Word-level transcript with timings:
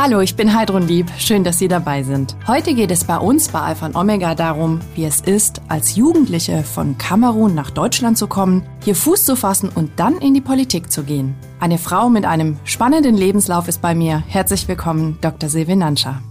Hallo, 0.00 0.20
ich 0.20 0.36
bin 0.36 0.54
Heidrun 0.54 0.86
Lieb. 0.86 1.10
Schön, 1.18 1.42
dass 1.42 1.58
Sie 1.58 1.66
dabei 1.66 2.04
sind. 2.04 2.36
Heute 2.46 2.72
geht 2.72 2.92
es 2.92 3.02
bei 3.02 3.16
uns 3.16 3.48
bei 3.48 3.58
Alpha 3.58 3.84
und 3.84 3.96
Omega 3.96 4.36
darum, 4.36 4.78
wie 4.94 5.04
es 5.04 5.20
ist, 5.20 5.60
als 5.66 5.96
Jugendliche 5.96 6.62
von 6.62 6.96
Kamerun 6.98 7.52
nach 7.52 7.72
Deutschland 7.72 8.16
zu 8.16 8.28
kommen, 8.28 8.62
hier 8.84 8.94
Fuß 8.94 9.24
zu 9.24 9.34
fassen 9.34 9.68
und 9.74 9.90
dann 9.96 10.18
in 10.18 10.34
die 10.34 10.40
Politik 10.40 10.92
zu 10.92 11.02
gehen. 11.02 11.34
Eine 11.58 11.78
Frau 11.78 12.10
mit 12.10 12.26
einem 12.26 12.58
spannenden 12.62 13.16
Lebenslauf 13.16 13.66
ist 13.66 13.82
bei 13.82 13.96
mir. 13.96 14.22
Herzlich 14.28 14.68
willkommen, 14.68 15.18
Dr. 15.20 15.50
Silvin 15.50 15.80
Nanscha. 15.80 16.22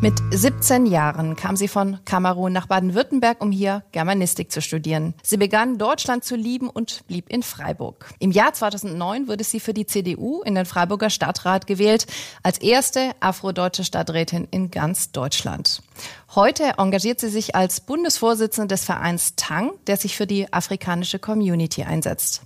Mit 0.00 0.20
17 0.30 0.84
Jahren 0.86 1.34
kam 1.34 1.56
sie 1.56 1.68
von 1.68 1.98
Kamerun 2.04 2.52
nach 2.52 2.66
Baden-Württemberg, 2.66 3.40
um 3.40 3.50
hier 3.50 3.84
Germanistik 3.92 4.52
zu 4.52 4.60
studieren. 4.60 5.14
Sie 5.22 5.38
begann 5.38 5.78
Deutschland 5.78 6.24
zu 6.24 6.36
lieben 6.36 6.68
und 6.68 7.06
blieb 7.06 7.30
in 7.30 7.42
Freiburg. 7.42 8.12
Im 8.18 8.30
Jahr 8.30 8.52
2009 8.52 9.28
wurde 9.28 9.44
sie 9.44 9.60
für 9.60 9.72
die 9.72 9.86
CDU 9.86 10.42
in 10.42 10.56
den 10.56 10.66
Freiburger 10.66 11.08
Stadtrat 11.08 11.66
gewählt, 11.66 12.06
als 12.42 12.58
erste 12.58 13.12
afrodeutsche 13.20 13.84
Stadträtin 13.84 14.46
in 14.50 14.70
ganz 14.70 15.10
Deutschland. 15.10 15.82
Heute 16.34 16.74
engagiert 16.76 17.20
sie 17.20 17.30
sich 17.30 17.54
als 17.54 17.80
Bundesvorsitzende 17.80 18.74
des 18.74 18.84
Vereins 18.84 19.36
Tang, 19.36 19.70
der 19.86 19.96
sich 19.96 20.16
für 20.16 20.26
die 20.26 20.52
afrikanische 20.52 21.18
Community 21.18 21.84
einsetzt. 21.84 22.42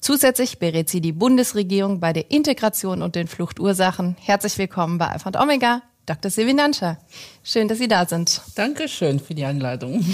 Zusätzlich 0.00 0.58
berät 0.58 0.88
sie 0.88 1.00
die 1.00 1.12
Bundesregierung 1.12 2.00
bei 2.00 2.12
der 2.12 2.30
Integration 2.30 3.02
und 3.02 3.14
den 3.14 3.28
Fluchtursachen. 3.28 4.16
Herzlich 4.20 4.58
willkommen 4.58 4.98
bei 4.98 5.08
Alpha 5.08 5.28
und 5.28 5.36
Omega. 5.36 5.82
Dr. 6.08 6.30
Silvinanscha. 6.30 6.96
Schön, 7.42 7.68
dass 7.68 7.78
Sie 7.78 7.88
da 7.88 8.06
sind. 8.06 8.40
Dankeschön 8.54 9.20
für 9.20 9.34
die 9.34 9.44
Einladung. 9.44 10.04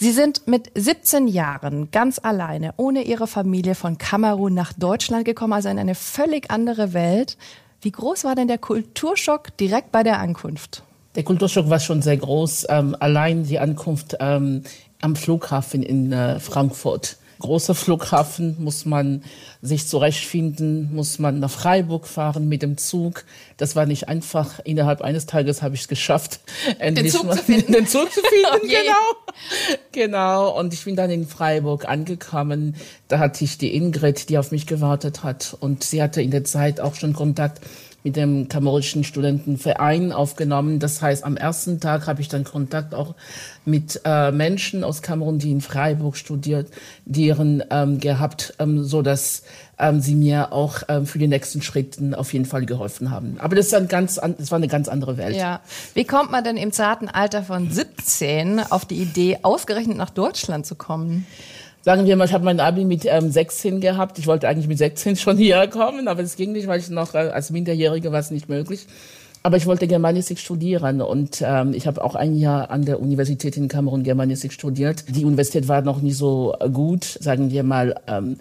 Sie 0.00 0.12
sind 0.12 0.46
mit 0.46 0.70
17 0.74 1.26
Jahren 1.26 1.90
ganz 1.90 2.20
alleine, 2.22 2.72
ohne 2.76 3.02
Ihre 3.02 3.26
Familie 3.26 3.74
von 3.74 3.98
Kamerun 3.98 4.54
nach 4.54 4.72
Deutschland 4.72 5.24
gekommen, 5.24 5.52
also 5.52 5.68
in 5.68 5.78
eine 5.78 5.96
völlig 5.96 6.50
andere 6.50 6.92
Welt. 6.92 7.36
Wie 7.82 7.90
groß 7.90 8.24
war 8.24 8.34
denn 8.34 8.48
der 8.48 8.58
Kulturschock 8.58 9.56
direkt 9.56 9.92
bei 9.92 10.02
der 10.02 10.20
Ankunft? 10.20 10.82
Der 11.14 11.24
Kulturschock 11.24 11.68
war 11.68 11.80
schon 11.80 12.00
sehr 12.00 12.16
groß. 12.16 12.66
Ähm, 12.68 12.96
allein 13.00 13.44
die 13.44 13.58
Ankunft 13.58 14.16
ähm, 14.20 14.62
am 15.00 15.16
Flughafen 15.16 15.82
in 15.82 16.12
äh, 16.12 16.38
Frankfurt 16.38 17.18
großer 17.38 17.74
Flughafen, 17.74 18.56
muss 18.58 18.84
man 18.84 19.22
sich 19.62 19.86
zurechtfinden, 19.86 20.94
muss 20.94 21.18
man 21.18 21.40
nach 21.40 21.50
Freiburg 21.50 22.06
fahren 22.06 22.48
mit 22.48 22.62
dem 22.62 22.76
Zug. 22.76 23.24
Das 23.56 23.76
war 23.76 23.86
nicht 23.86 24.08
einfach. 24.08 24.60
Innerhalb 24.64 25.02
eines 25.02 25.26
Tages 25.26 25.62
habe 25.62 25.74
ich 25.74 25.82
es 25.82 25.88
geschafft, 25.88 26.40
endlich 26.78 27.12
den 27.12 27.20
Zug, 27.20 27.32
zu 27.32 27.42
finden. 27.42 27.72
den 27.72 27.86
Zug 27.86 28.12
zu 28.12 28.20
finden. 28.20 28.46
oh 28.52 28.60
genau. 28.60 29.38
Genau. 29.92 30.58
Und 30.58 30.74
ich 30.74 30.84
bin 30.84 30.96
dann 30.96 31.10
in 31.10 31.26
Freiburg 31.26 31.88
angekommen. 31.88 32.74
Da 33.08 33.18
hatte 33.18 33.44
ich 33.44 33.58
die 33.58 33.74
Ingrid, 33.74 34.28
die 34.28 34.38
auf 34.38 34.50
mich 34.50 34.66
gewartet 34.66 35.22
hat. 35.22 35.56
Und 35.60 35.84
sie 35.84 36.02
hatte 36.02 36.22
in 36.22 36.30
der 36.30 36.44
Zeit 36.44 36.80
auch 36.80 36.94
schon 36.94 37.12
Kontakt 37.12 37.60
mit 38.08 38.16
dem 38.16 38.48
kamerunischen 38.48 39.04
Studentenverein 39.04 40.12
aufgenommen. 40.12 40.78
Das 40.78 41.02
heißt, 41.02 41.24
am 41.24 41.36
ersten 41.36 41.78
Tag 41.78 42.06
habe 42.06 42.22
ich 42.22 42.28
dann 42.28 42.42
Kontakt 42.42 42.94
auch 42.94 43.14
mit 43.66 44.00
äh, 44.06 44.32
Menschen 44.32 44.82
aus 44.82 45.02
Kamerun, 45.02 45.38
die 45.38 45.50
in 45.50 45.60
Freiburg 45.60 46.16
studiert, 46.16 46.68
deren 47.04 47.62
ähm, 47.70 48.00
gehabt, 48.00 48.54
ähm, 48.60 48.82
so 48.82 49.02
dass 49.02 49.42
ähm, 49.78 50.00
sie 50.00 50.14
mir 50.14 50.54
auch 50.54 50.84
ähm, 50.88 51.04
für 51.04 51.18
die 51.18 51.28
nächsten 51.28 51.60
Schritten 51.60 52.14
auf 52.14 52.32
jeden 52.32 52.46
Fall 52.46 52.64
geholfen 52.64 53.10
haben. 53.10 53.36
Aber 53.40 53.54
das, 53.54 53.66
ist 53.66 53.74
ein 53.74 53.88
ganz, 53.88 54.14
das 54.14 54.50
war 54.50 54.56
eine 54.56 54.68
ganz 54.68 54.88
andere 54.88 55.18
Welt. 55.18 55.36
Ja. 55.36 55.60
Wie 55.92 56.04
kommt 56.04 56.30
man 56.30 56.42
denn 56.42 56.56
im 56.56 56.72
zarten 56.72 57.08
Alter 57.08 57.42
von 57.42 57.70
17 57.70 58.58
auf 58.70 58.86
die 58.86 59.02
Idee, 59.02 59.40
ausgerechnet 59.42 59.98
nach 59.98 60.10
Deutschland 60.10 60.64
zu 60.64 60.76
kommen? 60.76 61.26
Sagen 61.88 62.04
wir 62.04 62.16
mal, 62.16 62.26
ich 62.26 62.34
habe 62.34 62.44
mein 62.44 62.60
Abi 62.60 62.84
mit 62.84 63.06
ähm, 63.06 63.30
16 63.30 63.80
gehabt. 63.80 64.18
Ich 64.18 64.26
wollte 64.26 64.46
eigentlich 64.46 64.68
mit 64.68 64.76
16 64.76 65.16
schon 65.16 65.38
hierher 65.38 65.68
kommen, 65.68 66.06
aber 66.06 66.20
es 66.20 66.36
ging 66.36 66.52
nicht, 66.52 66.66
weil 66.66 66.80
ich 66.80 66.90
noch 66.90 67.14
äh, 67.14 67.30
als 67.32 67.48
Minderjährige 67.48 68.12
war 68.12 68.20
es 68.20 68.30
nicht 68.30 68.46
möglich. 68.46 68.86
Aber 69.42 69.56
ich 69.56 69.64
wollte 69.64 69.86
Germanistik 69.86 70.38
studieren 70.38 71.00
und 71.00 71.42
ähm, 71.42 71.72
ich 71.72 71.86
habe 71.86 72.04
auch 72.04 72.14
ein 72.14 72.36
Jahr 72.36 72.70
an 72.70 72.84
der 72.84 73.00
Universität 73.00 73.56
in 73.56 73.68
Kamerun 73.68 74.02
Germanistik 74.02 74.52
studiert. 74.52 75.04
Die 75.08 75.24
Universität 75.24 75.66
war 75.66 75.80
noch 75.80 76.02
nicht 76.02 76.18
so 76.18 76.54
gut, 76.74 77.04
sagen 77.04 77.50
wir 77.50 77.62
mal, 77.62 77.94
ähm, 78.06 78.36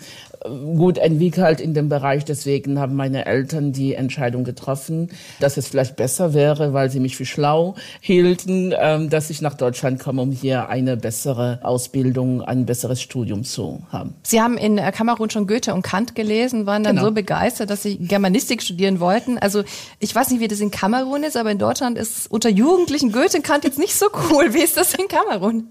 gut 0.47 0.97
entwickelt 0.97 1.61
in 1.61 1.73
dem 1.73 1.89
Bereich. 1.89 2.25
Deswegen 2.25 2.79
haben 2.79 2.95
meine 2.95 3.25
Eltern 3.25 3.71
die 3.71 3.93
Entscheidung 3.93 4.43
getroffen, 4.43 5.09
dass 5.39 5.57
es 5.57 5.67
vielleicht 5.67 5.95
besser 5.95 6.33
wäre, 6.33 6.73
weil 6.73 6.89
sie 6.89 6.99
mich 6.99 7.15
für 7.15 7.25
schlau 7.25 7.75
hielten, 7.99 8.73
ähm, 8.77 9.09
dass 9.09 9.29
ich 9.29 9.41
nach 9.41 9.53
Deutschland 9.53 9.99
komme, 9.99 10.21
um 10.21 10.31
hier 10.31 10.69
eine 10.69 10.97
bessere 10.97 11.59
Ausbildung, 11.63 12.41
ein 12.41 12.65
besseres 12.65 13.01
Studium 13.01 13.43
zu 13.43 13.81
haben. 13.91 14.15
Sie 14.23 14.41
haben 14.41 14.57
in 14.57 14.77
äh, 14.77 14.91
Kamerun 14.91 15.29
schon 15.29 15.47
Goethe 15.47 15.73
und 15.73 15.81
Kant 15.81 16.15
gelesen, 16.15 16.65
waren 16.65 16.83
dann 16.83 16.95
genau. 16.95 17.07
so 17.09 17.13
begeistert, 17.13 17.69
dass 17.69 17.83
Sie 17.83 17.97
Germanistik 17.97 18.61
studieren 18.61 18.99
wollten. 18.99 19.37
Also 19.37 19.63
ich 19.99 20.13
weiß 20.13 20.31
nicht, 20.31 20.39
wie 20.39 20.47
das 20.47 20.59
in 20.59 20.71
Kamerun 20.71 21.23
ist, 21.23 21.37
aber 21.37 21.51
in 21.51 21.59
Deutschland 21.59 21.97
ist 21.97 22.29
unter 22.31 22.49
Jugendlichen 22.49 23.11
Goethe 23.11 23.37
und 23.37 23.43
Kant 23.43 23.63
jetzt 23.63 23.79
nicht 23.79 23.95
so 23.95 24.07
cool. 24.29 24.53
Wie 24.53 24.61
ist 24.61 24.77
das 24.77 24.93
in 24.93 25.07
Kamerun? 25.07 25.67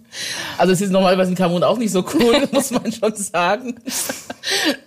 Also 0.59 0.73
es 0.73 0.81
ist 0.81 0.91
normalerweise 0.91 1.31
in 1.31 1.37
Kamerun 1.37 1.63
auch 1.63 1.79
nicht 1.79 1.93
so 1.93 2.05
cool, 2.15 2.49
muss 2.53 2.71
man 2.71 2.91
schon 2.93 3.15
sagen. 3.17 3.77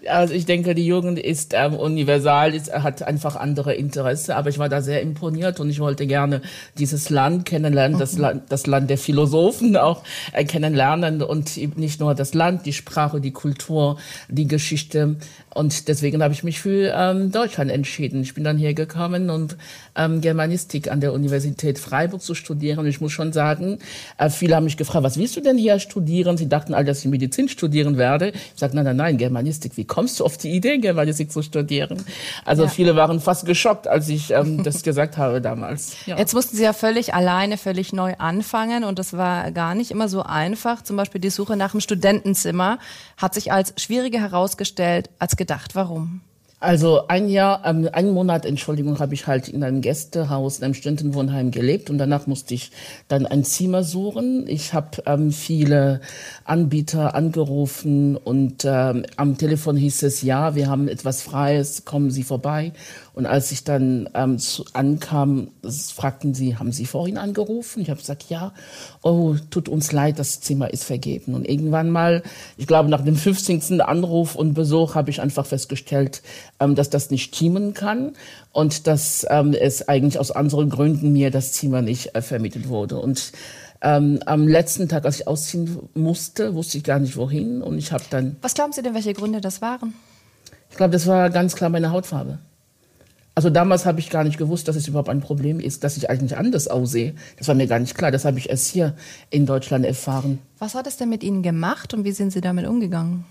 Also 0.07 0.34
ich 0.34 0.45
denke, 0.45 0.75
die 0.75 0.85
Jugend 0.85 1.19
ist 1.19 1.53
ähm, 1.56 1.73
universal, 1.75 2.53
ist, 2.53 2.72
hat 2.72 3.03
einfach 3.03 3.35
andere 3.35 3.73
Interesse. 3.73 4.35
Aber 4.35 4.50
ich 4.50 4.59
war 4.59 4.69
da 4.69 4.81
sehr 4.81 5.01
imponiert 5.01 5.59
und 5.59 5.69
ich 5.69 5.79
wollte 5.79 6.07
gerne 6.07 6.41
dieses 6.78 7.09
Land 7.09 7.45
kennenlernen, 7.45 7.95
mhm. 7.95 8.00
das, 8.00 8.17
Land, 8.17 8.44
das 8.50 8.67
Land 8.67 8.90
der 8.90 8.97
Philosophen 8.97 9.78
auch 9.78 10.03
äh, 10.34 10.45
kennenlernen 10.45 11.22
und 11.22 11.57
nicht 11.78 12.00
nur 12.00 12.16
das 12.16 12.34
Land, 12.34 12.66
die 12.66 12.73
Sprache, 12.73 13.22
die 13.22 13.31
Kultur, 13.31 13.97
die 14.28 14.47
Geschichte. 14.47 15.17
Und 15.54 15.88
deswegen 15.88 16.22
habe 16.22 16.34
ich 16.34 16.44
mich 16.44 16.60
für 16.62 16.94
ähm, 16.96 17.32
Deutschland 17.32 17.72
entschieden. 17.72 18.22
Ich 18.22 18.36
bin 18.36 18.44
dann 18.44 18.58
hier 18.58 18.74
gekommen 18.74 19.30
und 19.30 19.58
ähm, 19.96 20.22
Germanistik 20.22 20.92
an 20.92 21.02
der 21.02 21.12
Universität 21.12 21.80
Freiburg 21.80 22.22
zu 22.22 22.36
studieren. 22.36 22.86
Ich 22.86 23.02
muss 23.02 23.12
schon 23.12 23.34
sagen, 23.34 23.80
äh, 24.18 24.30
viele 24.30 24.56
haben 24.56 24.66
mich 24.66 24.78
gefragt, 24.78 25.04
was 25.04 25.18
willst 25.18 25.36
du 25.36 25.42
denn 25.42 25.58
hier 25.58 25.80
studieren? 25.80 26.38
Sie 26.38 26.48
dachten 26.48 26.74
all, 26.74 26.86
dass 26.86 27.00
ich 27.00 27.06
Medizin 27.06 27.50
studieren 27.50 27.98
werde. 27.98 28.30
Ich 28.30 28.59
sage, 28.59 28.76
nein, 28.76 28.86
nein, 28.86 28.98
nein, 28.98 29.18
Germanistik. 29.18 29.76
Wie 29.76 29.86
kommst 29.86 30.20
du 30.20 30.26
auf 30.26 30.38
die 30.38 30.52
Idee, 30.52 30.78
Germanistik 30.78 31.32
zu 31.32 31.42
studieren? 31.42 32.04
Also 32.46 32.64
ja. 32.64 32.70
viele 32.70 32.96
waren 32.96 33.20
fast 33.20 33.46
geschockt, 33.46 33.88
als 33.88 34.08
ich 34.08 34.32
ähm, 34.32 34.64
das 34.64 34.84
gesagt 34.84 35.18
habe 35.18 35.42
damals. 35.42 35.96
Ja. 36.06 36.18
Jetzt 36.18 36.36
mussten 36.36 36.58
Sie 36.58 36.64
ja 36.64 36.74
völlig 36.74 37.16
alleine, 37.16 37.58
völlig 37.58 37.92
neu 37.92 38.14
anfangen 38.20 38.84
und 38.84 39.00
das 39.00 39.14
war 39.14 39.52
gar 39.52 39.74
nicht 39.74 39.90
immer 39.90 40.09
so 40.09 40.22
einfach. 40.22 40.84
Zum 40.84 40.96
Beispiel 40.96 41.20
die 41.20 41.32
Suche 41.32 41.58
nach 41.58 41.74
einem 41.74 41.82
Studentenzimmer 41.82 42.78
hat 43.18 43.34
sich 43.34 43.52
als 43.52 43.74
schwieriger 43.78 44.20
herausgestellt 44.20 45.09
als 45.18 45.36
gedacht. 45.40 45.49
Warum? 45.74 46.22
Also 46.62 47.08
ein 47.08 47.30
Jahr, 47.30 47.62
ähm, 47.66 47.88
einen 47.94 48.12
Monat, 48.12 48.46
Entschuldigung, 48.46 49.00
habe 49.00 49.14
ich 49.14 49.28
halt 49.28 49.48
in 49.48 49.64
einem 49.64 49.80
Gästehaus, 49.80 50.58
in 50.58 50.66
einem 50.66 50.74
Studentenwohnheim 50.74 51.52
gelebt 51.52 51.90
und 51.90 51.98
danach 51.98 52.28
musste 52.28 52.54
ich 52.54 52.72
dann 53.08 53.26
ein 53.26 53.46
Zimmer 53.46 53.86
suchen. 53.86 54.46
Ich 54.46 54.74
habe 54.74 55.02
ähm, 55.06 55.32
viele 55.32 56.02
Anbieter 56.44 57.16
angerufen 57.16 58.18
und 58.18 58.66
ähm, 58.66 59.06
am 59.16 59.38
Telefon 59.38 59.78
hieß 59.78 60.04
es, 60.04 60.22
ja, 60.22 60.54
wir 60.54 60.68
haben 60.68 60.90
etwas 60.90 61.22
Freies, 61.22 61.86
kommen 61.86 62.12
Sie 62.12 62.24
vorbei. 62.24 62.74
Und 63.19 63.25
als 63.25 63.52
ich 63.52 63.66
dann 63.66 64.07
ähm, 64.13 64.40
zu, 64.40 64.63
ankam, 64.72 65.50
fragten 65.94 66.34
sie, 66.34 66.56
haben 66.56 66.72
Sie 66.72 66.85
vorhin 66.85 67.18
angerufen? 67.18 67.81
Ich 67.81 67.90
habe 67.90 68.00
gesagt, 68.00 68.30
ja. 68.30 68.53
Oh, 69.02 69.35
tut 69.50 69.68
uns 69.68 69.91
leid, 69.91 70.19
das 70.19 70.40
Zimmer 70.40 70.72
ist 70.72 70.85
vergeben. 70.85 71.34
Und 71.34 71.46
irgendwann 71.46 71.90
mal, 71.90 72.24
ich 72.56 72.66
glaube 72.66 72.88
nach 72.88 73.03
dem 73.03 73.18
15. 73.18 73.81
Anruf 73.81 74.35
und 74.35 74.53
Besuch, 74.53 74.96
habe 74.96 75.09
ich 75.09 75.19
einfach 75.19 75.46
festgestellt, 75.46 76.22
ähm, 76.62 76.75
dass 76.75 76.90
das 76.90 77.12
nicht 77.12 77.35
stimmen 77.35 77.74
kann 77.74 78.13
und 78.53 78.88
dass 78.88 79.28
ähm, 79.29 79.53
es 79.53 79.90
eigentlich 79.90 80.18
aus 80.18 80.31
anderen 80.31 80.69
Gründen 80.69 81.12
mir 81.12 81.29
das 81.29 81.52
Zimmer 81.52 81.81
nicht 81.81 82.16
äh, 82.16 82.22
vermittelt 82.22 82.69
wurde. 82.69 83.00
Und 83.00 83.34
ähm, 83.81 84.22
am 84.28 84.47
letzten 84.47 84.88
Tag, 84.88 85.03
als 85.03 85.19
ich 85.19 85.28
ausziehen 85.28 85.90
musste, 85.94 86.56
wusste 86.56 86.78
ich 86.78 86.85
gar 86.85 87.00
nicht 87.00 87.18
wohin. 87.18 87.62
Und 87.62 87.79
ich 87.79 87.91
habe 87.91 88.06
dann. 88.12 88.38
Was 88.41 88.53
glauben 88.53 88.72
Sie 88.72 88.81
denn, 88.81 88.94
welche 88.94 89.12
Gründe 89.12 89.41
das 89.41 89.62
waren? 89.62 89.94
Ich 90.69 90.78
glaube, 90.78 90.94
das 90.94 91.06
war 91.06 91.29
ganz 91.29 91.58
klar 91.58 91.69
meine 91.69 91.91
Hautfarbe. 91.91 92.40
Also 93.40 93.50
damals 93.50 93.86
habe 93.86 94.02
ich 94.02 94.10
gar 94.10 94.26
nicht 94.26 94.38
gewusst, 94.38 94.68
dass 94.68 94.76
es 94.76 94.90
überhaupt 94.90 95.08
ein 95.08 95.22
Problem 95.22 95.62
ist, 95.62 95.86
dass 95.86 95.96
ich 95.96 96.09
eigentlich 96.09 96.36
anders 96.36 96.68
aussehe. 96.68 97.14
Das 97.38 97.47
war 97.47 97.56
mir 97.56 97.68
gar 97.68 97.80
nicht 97.80 97.96
klar. 97.96 98.12
Das 98.12 98.26
habe 98.26 98.38
ich 98.38 98.50
erst 98.50 98.68
hier 98.68 98.96
in 99.30 99.46
Deutschland 99.46 99.86
erfahren. 99.86 100.40
Was 100.58 100.76
hat 100.76 100.88
es 100.88 100.97
denn 100.97 101.08
mit 101.08 101.24
Ihnen 101.24 101.41
gemacht 101.41 101.94
und 101.94 102.03
wie 102.03 102.12
sind 102.12 102.32
Sie 102.32 102.41
damit 102.41 102.68
umgegangen? 102.68 103.24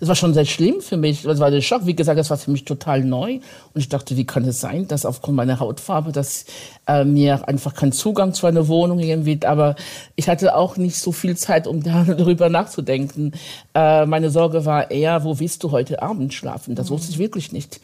Das 0.00 0.08
war 0.08 0.16
schon 0.16 0.34
sehr 0.34 0.46
schlimm 0.46 0.80
für 0.80 0.96
mich. 0.96 1.22
Das 1.22 1.38
war 1.38 1.52
der 1.52 1.60
Schock. 1.60 1.86
Wie 1.86 1.94
gesagt, 1.94 2.18
das 2.18 2.28
war 2.28 2.38
für 2.38 2.50
mich 2.50 2.64
total 2.64 3.04
neu. 3.04 3.34
Und 3.34 3.80
ich 3.80 3.88
dachte, 3.88 4.16
wie 4.16 4.26
kann 4.26 4.44
es 4.44 4.60
sein, 4.60 4.88
dass 4.88 5.06
aufgrund 5.06 5.36
meiner 5.36 5.60
Hautfarbe, 5.60 6.10
dass 6.10 6.46
äh, 6.88 7.04
mir 7.04 7.48
einfach 7.48 7.72
kein 7.74 7.92
Zugang 7.92 8.34
zu 8.34 8.48
einer 8.48 8.66
Wohnung 8.66 8.98
irgendwie. 8.98 9.38
Aber 9.46 9.76
ich 10.16 10.28
hatte 10.28 10.56
auch 10.56 10.76
nicht 10.76 10.96
so 10.96 11.12
viel 11.12 11.36
Zeit, 11.36 11.68
um 11.68 11.82
darüber 11.84 12.48
nachzudenken. 12.48 13.30
Äh, 13.76 14.06
meine 14.06 14.30
Sorge 14.30 14.64
war 14.64 14.90
eher, 14.90 15.22
wo 15.22 15.38
willst 15.38 15.62
du 15.62 15.70
heute 15.70 16.02
Abend 16.02 16.34
schlafen? 16.34 16.74
Das 16.74 16.90
mhm. 16.90 16.94
wusste 16.94 17.12
ich 17.12 17.18
wirklich 17.20 17.52
nicht. 17.52 17.80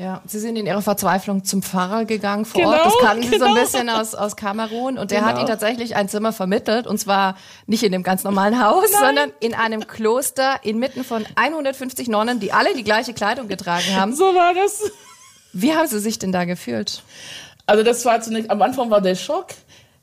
Ja, 0.00 0.22
Sie 0.24 0.38
sind 0.38 0.56
in 0.56 0.64
Ihrer 0.64 0.80
Verzweiflung 0.80 1.44
zum 1.44 1.62
Pfarrer 1.62 2.06
gegangen 2.06 2.46
vor 2.46 2.62
genau, 2.62 2.72
Ort. 2.72 2.86
Das 2.86 2.98
kannten 3.02 3.30
genau. 3.30 3.32
Sie 3.32 3.38
so 3.38 3.44
ein 3.44 3.54
genau. 3.54 3.64
bisschen 3.66 3.90
aus, 3.90 4.14
aus 4.14 4.34
Kamerun. 4.34 4.96
Und 4.96 5.10
der 5.10 5.18
genau. 5.18 5.30
hat 5.30 5.38
Ihnen 5.38 5.46
tatsächlich 5.46 5.94
ein 5.94 6.08
Zimmer 6.08 6.32
vermittelt. 6.32 6.86
Und 6.86 6.96
zwar 6.96 7.36
nicht 7.66 7.82
in 7.82 7.92
dem 7.92 8.02
ganz 8.02 8.24
normalen 8.24 8.64
Haus, 8.64 8.86
Nein. 8.92 9.00
sondern 9.02 9.32
in 9.40 9.52
einem 9.52 9.86
Kloster 9.86 10.58
inmitten 10.62 11.04
von 11.04 11.26
150 11.34 12.08
Nonnen, 12.08 12.40
die 12.40 12.50
alle 12.50 12.74
die 12.74 12.82
gleiche 12.82 13.12
Kleidung 13.12 13.46
getragen 13.46 13.94
haben. 13.94 14.14
So 14.14 14.34
war 14.34 14.54
das. 14.54 14.90
Wie 15.52 15.74
haben 15.74 15.86
Sie 15.86 15.98
sich 15.98 16.18
denn 16.18 16.32
da 16.32 16.46
gefühlt? 16.46 17.02
Also 17.66 17.82
das 17.82 18.02
war 18.06 18.22
zunächst, 18.22 18.50
am 18.50 18.62
Anfang 18.62 18.88
war 18.88 19.02
der 19.02 19.16
Schock, 19.16 19.48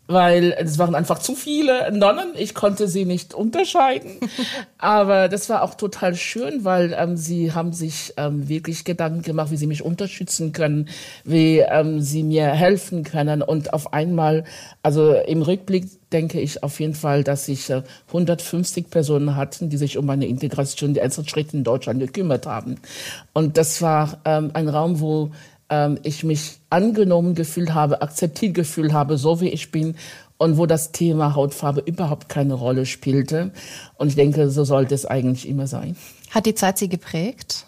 weil 0.08 0.56
es 0.58 0.80
waren 0.80 0.96
einfach 0.96 1.20
zu 1.20 1.36
viele 1.36 1.92
Nonnen. 1.92 2.30
Ich 2.36 2.56
konnte 2.56 2.88
sie 2.88 3.06
nicht 3.06 3.34
unterscheiden. 3.34 4.12
Aber 4.78 5.28
das 5.28 5.50
war 5.50 5.64
auch 5.64 5.76
total 5.76 6.16
schön, 6.16 6.64
weil 6.64 6.96
ähm, 6.98 7.18
sie 7.18 7.54
haben 7.54 7.74
sich 7.74 8.14
ähm, 8.18 8.48
wirklich 8.48 8.86
Gedanken 8.86 9.22
gemacht, 9.22 9.52
wie 9.52 9.58
sie 9.58 9.68
mich 9.68 9.84
unterstützen 9.84 10.54
können, 10.54 10.88
wie 11.24 11.60
ähm, 11.60 12.02
sie 12.02 12.24
mir 12.24 12.48
helfen 12.48 13.04
können. 13.04 13.42
Und 13.42 13.74
auf 13.74 13.94
einmal, 13.94 14.46
also 14.82 15.14
im 15.14 15.42
Rückblick 15.42 15.86
denke 16.12 16.40
ich 16.40 16.64
auf 16.64 16.80
jeden 16.80 16.96
Fall, 16.96 17.24
dass 17.24 17.46
sich 17.46 17.70
äh, 17.70 17.84
150 18.08 18.90
Personen 18.90 19.36
hatten, 19.36 19.70
die 19.70 19.78
sich 19.78 19.98
um 19.98 20.06
meine 20.06 20.26
Integration, 20.26 20.94
die 20.94 21.02
ersten 21.02 21.28
Schritte 21.28 21.58
in 21.58 21.64
Deutschland 21.64 22.00
gekümmert 22.00 22.46
haben. 22.46 22.76
Und 23.34 23.58
das 23.58 23.82
war 23.82 24.20
ähm, 24.24 24.52
ein 24.54 24.70
Raum, 24.70 25.02
wo 25.02 25.32
ähm, 25.70 26.00
ich 26.04 26.24
mich 26.24 26.60
angenommen 26.70 27.36
gefühlt 27.36 27.74
habe, 27.74 28.02
akzeptiert 28.02 28.54
gefühlt 28.54 28.94
habe, 28.94 29.18
so 29.18 29.42
wie 29.42 29.50
ich 29.50 29.72
bin 29.72 29.96
und 30.38 30.58
wo 30.58 30.66
das 30.66 30.92
Thema 30.92 31.36
Hautfarbe 31.36 31.82
überhaupt 31.82 32.30
keine 32.30 32.54
Rolle 32.54 32.86
spielte. 32.86 33.52
Und 33.96 34.10
ich 34.10 34.16
denke, 34.16 34.50
so 34.50 34.64
sollte 34.64 34.96
es 34.96 35.06
eigentlich 35.06 35.48
immer 35.48 35.68
sein. 35.68 35.96
Hat 36.30 36.46
die 36.46 36.56
Zeit 36.56 36.78
Sie 36.78 36.90
geprägt? 36.90 37.66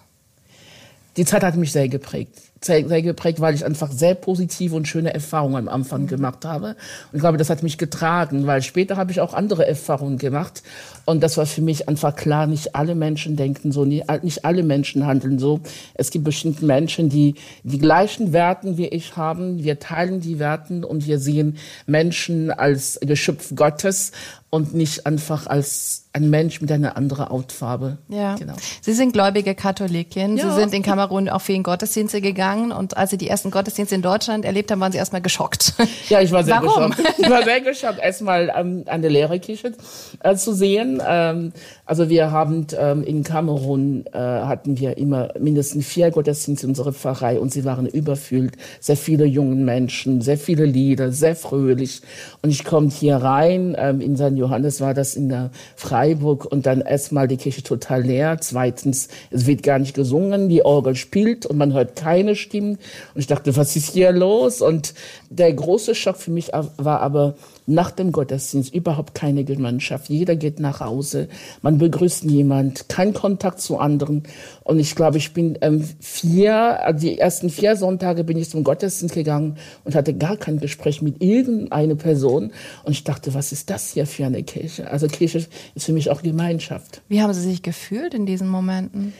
Die 1.17 1.25
Zeit 1.25 1.43
hat 1.43 1.55
mich 1.55 1.71
sehr 1.71 1.89
geprägt 1.89 2.39
sehr, 2.61 2.87
sehr 2.87 3.01
geprägt, 3.01 3.39
weil 3.39 3.55
ich 3.55 3.65
einfach 3.65 3.91
sehr 3.91 4.15
positive 4.15 4.75
und 4.75 4.87
schöne 4.87 5.13
Erfahrungen 5.13 5.55
am 5.55 5.69
Anfang 5.69 6.07
gemacht 6.07 6.45
habe. 6.45 6.69
Und 7.11 7.15
ich 7.15 7.19
glaube, 7.21 7.37
das 7.37 7.49
hat 7.49 7.63
mich 7.63 7.77
getragen, 7.77 8.47
weil 8.47 8.61
später 8.61 8.97
habe 8.97 9.11
ich 9.11 9.21
auch 9.21 9.33
andere 9.33 9.65
Erfahrungen 9.65 10.17
gemacht. 10.17 10.63
Und 11.09 11.23
das 11.23 11.37
war 11.37 11.47
für 11.47 11.63
mich 11.63 11.89
einfach 11.89 12.15
klar, 12.15 12.45
nicht 12.45 12.75
alle 12.75 12.93
Menschen 12.93 13.35
denken 13.35 13.71
so, 13.71 13.83
nicht 13.83 14.07
alle 14.45 14.61
Menschen 14.61 15.07
handeln 15.07 15.39
so. 15.39 15.59
Es 15.95 16.11
gibt 16.11 16.23
bestimmte 16.23 16.63
Menschen, 16.63 17.09
die 17.09 17.33
die 17.63 17.79
gleichen 17.79 18.31
Werten 18.31 18.77
wie 18.77 18.89
ich 18.89 19.17
haben. 19.17 19.63
Wir 19.63 19.79
teilen 19.79 20.21
die 20.21 20.37
Werten 20.37 20.83
und 20.83 21.07
wir 21.07 21.17
sehen 21.17 21.57
Menschen 21.87 22.51
als 22.51 22.99
Geschöpf 23.01 23.55
Gottes 23.55 24.11
und 24.51 24.73
nicht 24.73 25.05
einfach 25.05 25.47
als 25.47 26.05
ein 26.11 26.29
Mensch 26.31 26.59
mit 26.59 26.71
einer 26.71 26.97
anderen 26.97 27.29
Hautfarbe. 27.29 27.97
Ja. 28.07 28.35
Genau. 28.35 28.55
Sie 28.81 28.93
sind 28.93 29.13
gläubige 29.13 29.53
Katholikin. 29.53 30.37
Ja. 30.37 30.49
Sie 30.49 30.59
sind 30.59 30.73
in 30.73 30.81
Kamerun 30.81 31.29
auf 31.29 31.43
vielen 31.43 31.61
Gottesdienste 31.61 32.19
gegangen 32.19 32.71
und 32.71 32.97
als 32.97 33.11
Sie 33.11 33.17
die 33.17 33.27
ersten 33.27 33.51
Gottesdienste 33.51 33.93
in 33.93 34.01
Deutschland 34.01 34.45
erlebt 34.45 34.71
haben, 34.71 34.79
waren 34.79 34.91
Sie 34.91 34.97
erstmal 34.97 35.21
geschockt. 35.21 35.73
Ja, 36.09 36.21
ich 36.21 36.31
war 36.31 36.43
sehr 36.43 36.55
Warum? 36.55 36.89
geschockt. 36.91 37.19
Ich 37.19 37.29
war 37.29 37.43
sehr 37.43 37.61
geschockt, 37.61 37.99
erstmal 37.99 38.51
ähm, 38.55 38.83
an 38.87 39.01
der 39.03 39.11
Lehrerkirche 39.11 39.73
äh, 40.21 40.35
zu 40.35 40.55
sehen. 40.55 40.98
Ähm, 41.05 41.53
also 41.89 42.07
wir 42.07 42.29
haben 42.29 42.67
ähm, 42.77 43.01
in 43.01 43.23
Kamerun 43.23 44.05
äh, 44.13 44.19
hatten 44.19 44.77
wir 44.77 44.99
immer 44.99 45.29
mindestens 45.39 45.87
vier 45.87 46.11
Gottesdienste 46.11 46.67
in 46.67 46.69
unserer 46.69 46.93
Pfarrei 46.93 47.39
und 47.39 47.51
sie 47.51 47.65
waren 47.65 47.87
überfüllt. 47.87 48.57
Sehr 48.79 48.95
viele 48.95 49.25
junge 49.25 49.55
Menschen, 49.55 50.21
sehr 50.21 50.37
viele 50.37 50.65
Lieder, 50.65 51.11
sehr 51.11 51.35
fröhlich. 51.35 52.01
Und 52.43 52.51
ich 52.51 52.63
komme 52.63 52.91
hier 52.91 53.15
rein, 53.15 53.75
ähm, 53.75 54.01
in 54.01 54.15
St. 54.15 54.35
Johannes 54.35 54.81
war 54.81 54.93
das 54.93 55.15
in 55.15 55.29
der 55.29 55.49
Freiburg 55.75 56.45
und 56.45 56.67
dann 56.67 56.81
erstmal 56.81 57.27
die 57.27 57.37
Kirche 57.37 57.63
total 57.63 58.03
leer. 58.03 58.37
Zweitens, 58.39 59.07
es 59.31 59.47
wird 59.47 59.63
gar 59.63 59.79
nicht 59.79 59.95
gesungen, 59.95 60.47
die 60.47 60.63
Orgel 60.63 60.93
spielt 60.93 61.47
und 61.47 61.57
man 61.57 61.73
hört 61.73 61.95
keine 61.95 62.35
Stimmen. 62.35 62.77
Und 63.15 63.19
ich 63.19 63.25
dachte, 63.25 63.57
was 63.57 63.75
ist 63.75 63.93
hier 63.93 64.11
los? 64.11 64.61
Und 64.61 64.93
der 65.31 65.51
große 65.51 65.95
Schock 65.95 66.17
für 66.17 66.29
mich 66.29 66.51
war 66.77 67.01
aber, 67.01 67.33
nach 67.69 67.91
dem 67.91 68.11
Gottesdienst 68.11 68.73
überhaupt 68.73 69.13
keine 69.13 69.43
Gemeinschaft. 69.43 70.09
Jeder 70.09 70.35
geht 70.35 70.59
nach 70.59 70.79
Hause, 70.79 71.29
man 71.61 71.78
begrüßt 71.79 72.25
niemand, 72.25 72.87
kein 72.89 73.13
Kontakt 73.13 73.59
zu 73.59 73.79
anderen. 73.79 74.23
Und 74.63 74.79
ich 74.79 74.95
glaube, 74.95 75.17
ich 75.17 75.33
bin 75.33 75.57
ähm, 75.61 75.83
vier, 75.99 76.85
also 76.85 77.07
die 77.07 77.17
ersten 77.17 77.49
vier 77.49 77.75
Sonntage 77.75 78.23
bin 78.23 78.37
ich 78.37 78.49
zum 78.49 78.63
Gottesdienst 78.63 79.15
gegangen 79.15 79.57
und 79.83 79.95
hatte 79.95 80.13
gar 80.13 80.37
kein 80.37 80.59
Gespräch 80.59 81.01
mit 81.01 81.23
irgendeiner 81.23 81.95
Person. 81.95 82.51
Und 82.83 82.91
ich 82.91 83.03
dachte, 83.03 83.33
was 83.33 83.51
ist 83.51 83.69
das 83.69 83.93
hier 83.93 84.05
für 84.05 84.25
eine 84.25 84.43
Kirche? 84.43 84.91
Also 84.91 85.07
Kirche 85.07 85.47
ist 85.73 85.85
für 85.85 85.93
mich 85.93 86.11
auch 86.11 86.21
Gemeinschaft. 86.21 87.01
Wie 87.07 87.21
haben 87.21 87.33
Sie 87.33 87.41
sich 87.41 87.63
gefühlt 87.63 88.13
in 88.13 88.27
diesen 88.27 88.47
Momenten? 88.47 89.13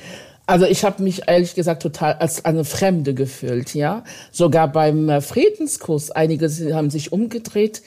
Also 0.45 0.65
ich 0.65 0.83
habe 0.83 1.03
mich 1.03 1.27
ehrlich 1.27 1.55
gesagt 1.55 1.83
total 1.83 2.13
als 2.13 2.43
eine 2.43 2.65
Fremde 2.65 3.13
gefühlt, 3.13 3.75
ja. 3.75 4.03
Sogar 4.31 4.71
beim 4.71 5.07
äh, 5.07 5.21
Friedenskurs, 5.21 6.11
einige 6.11 6.49
haben 6.73 6.89
sich 6.89 7.11
umgedreht, 7.11 7.83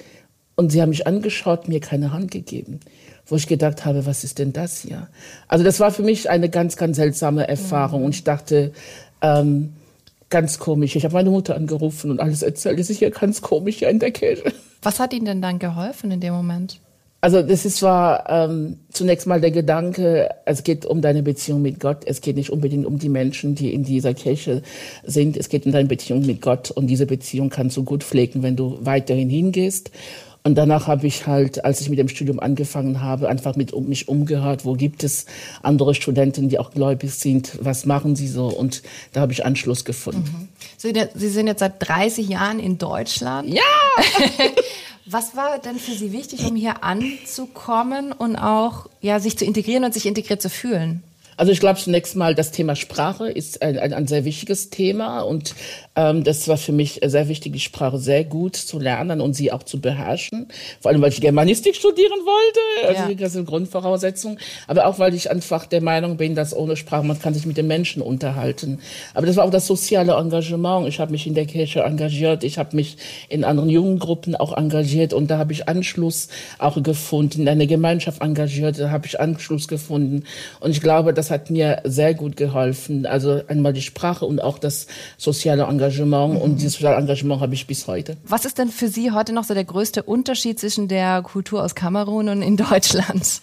und 0.54 0.70
sie 0.70 0.82
haben 0.82 0.90
mich 0.90 1.06
angeschaut, 1.06 1.68
mir 1.68 1.80
keine 1.80 2.12
Hand 2.12 2.30
gegeben, 2.30 2.80
wo 3.26 3.36
ich 3.36 3.46
gedacht 3.46 3.84
habe, 3.84 4.06
was 4.06 4.24
ist 4.24 4.38
denn 4.38 4.52
das 4.52 4.80
hier? 4.80 5.08
Also 5.48 5.64
das 5.64 5.80
war 5.80 5.90
für 5.90 6.02
mich 6.02 6.28
eine 6.28 6.50
ganz, 6.50 6.76
ganz 6.76 6.96
seltsame 6.96 7.48
Erfahrung. 7.48 8.00
Mhm. 8.00 8.06
Und 8.06 8.14
ich 8.14 8.24
dachte, 8.24 8.72
ähm, 9.20 9.74
ganz 10.32 10.58
komisch. 10.58 10.96
Ich 10.96 11.04
habe 11.04 11.14
meine 11.14 11.30
Mutter 11.30 11.54
angerufen 11.54 12.10
und 12.10 12.20
alles 12.20 12.42
erzählt. 12.42 12.78
Das 12.78 12.90
ist 12.90 12.98
hier 12.98 13.10
ganz 13.10 13.42
komisch 13.42 13.78
hier 13.78 13.90
in 13.90 13.98
der 13.98 14.10
Kirche. 14.10 14.52
Was 14.82 14.98
hat 14.98 15.12
Ihnen 15.12 15.26
denn 15.26 15.42
dann 15.42 15.58
geholfen 15.58 16.10
in 16.10 16.20
dem 16.20 16.34
Moment? 16.34 16.80
Also 17.20 17.40
das 17.40 17.64
ist 17.64 17.76
zwar 17.76 18.28
ähm, 18.28 18.78
zunächst 18.90 19.28
mal 19.28 19.40
der 19.40 19.52
Gedanke, 19.52 20.28
es 20.44 20.64
geht 20.64 20.84
um 20.84 21.00
deine 21.00 21.22
Beziehung 21.22 21.62
mit 21.62 21.78
Gott. 21.78 21.98
Es 22.04 22.20
geht 22.20 22.34
nicht 22.34 22.50
unbedingt 22.50 22.84
um 22.84 22.98
die 22.98 23.08
Menschen, 23.08 23.54
die 23.54 23.72
in 23.72 23.84
dieser 23.84 24.12
Kirche 24.12 24.62
sind. 25.04 25.36
Es 25.36 25.48
geht 25.48 25.64
um 25.64 25.70
deine 25.70 25.86
Beziehung 25.86 26.26
mit 26.26 26.40
Gott. 26.42 26.72
Und 26.72 26.88
diese 26.88 27.06
Beziehung 27.06 27.48
kannst 27.48 27.76
du 27.76 27.84
gut 27.84 28.02
pflegen, 28.02 28.42
wenn 28.42 28.56
du 28.56 28.78
weiterhin 28.80 29.30
hingehst. 29.30 29.92
Und 30.44 30.56
danach 30.56 30.88
habe 30.88 31.06
ich 31.06 31.26
halt, 31.26 31.64
als 31.64 31.80
ich 31.80 31.88
mit 31.88 32.00
dem 32.00 32.08
Studium 32.08 32.40
angefangen 32.40 33.00
habe, 33.00 33.28
einfach 33.28 33.54
mit 33.54 33.72
um 33.72 33.88
mich 33.88 34.08
umgehört, 34.08 34.64
wo 34.64 34.72
gibt 34.72 35.04
es 35.04 35.26
andere 35.62 35.94
Studenten, 35.94 36.48
die 36.48 36.58
auch 36.58 36.72
gläubig 36.72 37.14
sind, 37.14 37.58
was 37.60 37.86
machen 37.86 38.16
sie 38.16 38.26
so? 38.26 38.46
Und 38.48 38.82
da 39.12 39.20
habe 39.20 39.32
ich 39.32 39.46
Anschluss 39.46 39.84
gefunden. 39.84 40.24
Mhm. 40.24 40.48
Sie 41.14 41.28
sind 41.28 41.46
jetzt 41.46 41.60
seit 41.60 41.74
30 41.78 42.28
Jahren 42.28 42.58
in 42.58 42.78
Deutschland. 42.78 43.48
Ja! 43.48 43.62
Was 45.04 45.34
war 45.34 45.58
denn 45.58 45.80
für 45.80 45.92
Sie 45.92 46.12
wichtig, 46.12 46.46
um 46.46 46.54
hier 46.54 46.84
anzukommen 46.84 48.12
und 48.12 48.36
auch 48.36 48.86
ja, 49.00 49.18
sich 49.18 49.36
zu 49.36 49.44
integrieren 49.44 49.82
und 49.82 49.92
sich 49.92 50.06
integriert 50.06 50.40
zu 50.40 50.48
fühlen? 50.48 51.02
Also 51.36 51.52
ich 51.52 51.60
glaube 51.60 51.80
zunächst 51.80 52.16
mal, 52.16 52.34
das 52.34 52.50
Thema 52.50 52.76
Sprache 52.76 53.28
ist 53.30 53.62
ein, 53.62 53.78
ein, 53.78 53.92
ein 53.92 54.06
sehr 54.06 54.24
wichtiges 54.24 54.70
Thema 54.70 55.20
und 55.20 55.54
ähm, 55.96 56.24
das 56.24 56.46
war 56.48 56.56
für 56.56 56.72
mich 56.72 57.00
sehr 57.04 57.28
wichtig, 57.28 57.52
die 57.52 57.60
Sprache 57.60 57.98
sehr 57.98 58.24
gut 58.24 58.56
zu 58.56 58.78
lernen 58.78 59.20
und 59.20 59.34
sie 59.34 59.52
auch 59.52 59.62
zu 59.62 59.80
beherrschen. 59.80 60.48
Vor 60.80 60.90
allem, 60.90 61.00
weil 61.02 61.12
ich 61.12 61.20
Germanistik 61.20 61.76
studieren 61.76 62.18
wollte, 62.24 62.88
also 62.88 63.10
ja. 63.10 63.14
das 63.14 63.30
ist 63.30 63.36
eine 63.36 63.46
Grundvoraussetzung, 63.46 64.38
aber 64.66 64.86
auch, 64.86 64.98
weil 64.98 65.14
ich 65.14 65.30
einfach 65.30 65.66
der 65.66 65.82
Meinung 65.82 66.16
bin, 66.16 66.34
dass 66.34 66.54
ohne 66.54 66.76
Sprache 66.76 67.04
man 67.04 67.18
kann 67.18 67.34
sich 67.34 67.46
mit 67.46 67.56
den 67.56 67.66
Menschen 67.66 68.02
unterhalten. 68.02 68.80
Aber 69.14 69.26
das 69.26 69.36
war 69.36 69.44
auch 69.44 69.50
das 69.50 69.66
soziale 69.66 70.12
Engagement. 70.12 70.88
Ich 70.88 71.00
habe 71.00 71.12
mich 71.12 71.26
in 71.26 71.34
der 71.34 71.46
Kirche 71.46 71.80
engagiert, 71.80 72.44
ich 72.44 72.58
habe 72.58 72.76
mich 72.76 72.96
in 73.28 73.44
anderen 73.44 73.70
Jugendgruppen 73.70 74.36
auch 74.36 74.56
engagiert 74.56 75.12
und 75.12 75.30
da 75.30 75.38
habe 75.38 75.52
ich 75.52 75.68
Anschluss 75.68 76.28
auch 76.58 76.82
gefunden, 76.82 77.42
in 77.42 77.48
einer 77.48 77.66
Gemeinschaft 77.66 78.22
engagiert, 78.22 78.78
da 78.78 78.90
habe 78.90 79.06
ich 79.06 79.20
Anschluss 79.20 79.68
gefunden 79.68 80.24
und 80.60 80.70
ich 80.70 80.80
glaube, 80.80 81.12
das 81.22 81.30
hat 81.30 81.50
mir 81.50 81.82
sehr 81.84 82.14
gut 82.14 82.36
geholfen. 82.36 83.06
Also 83.06 83.42
einmal 83.46 83.72
die 83.72 83.80
Sprache 83.80 84.26
und 84.26 84.42
auch 84.42 84.58
das 84.58 84.88
soziale 85.16 85.62
Engagement. 85.62 86.34
Mhm. 86.34 86.40
Und 86.40 86.56
dieses 86.56 86.74
soziale 86.74 86.96
Engagement 86.96 87.40
habe 87.40 87.54
ich 87.54 87.68
bis 87.68 87.86
heute. 87.86 88.16
Was 88.24 88.44
ist 88.44 88.58
denn 88.58 88.70
für 88.70 88.88
Sie 88.88 89.12
heute 89.12 89.32
noch 89.32 89.44
so 89.44 89.54
der 89.54 89.62
größte 89.62 90.02
Unterschied 90.02 90.58
zwischen 90.58 90.88
der 90.88 91.22
Kultur 91.22 91.62
aus 91.62 91.76
Kamerun 91.76 92.28
und 92.28 92.42
in 92.42 92.56
Deutschland? 92.56 93.40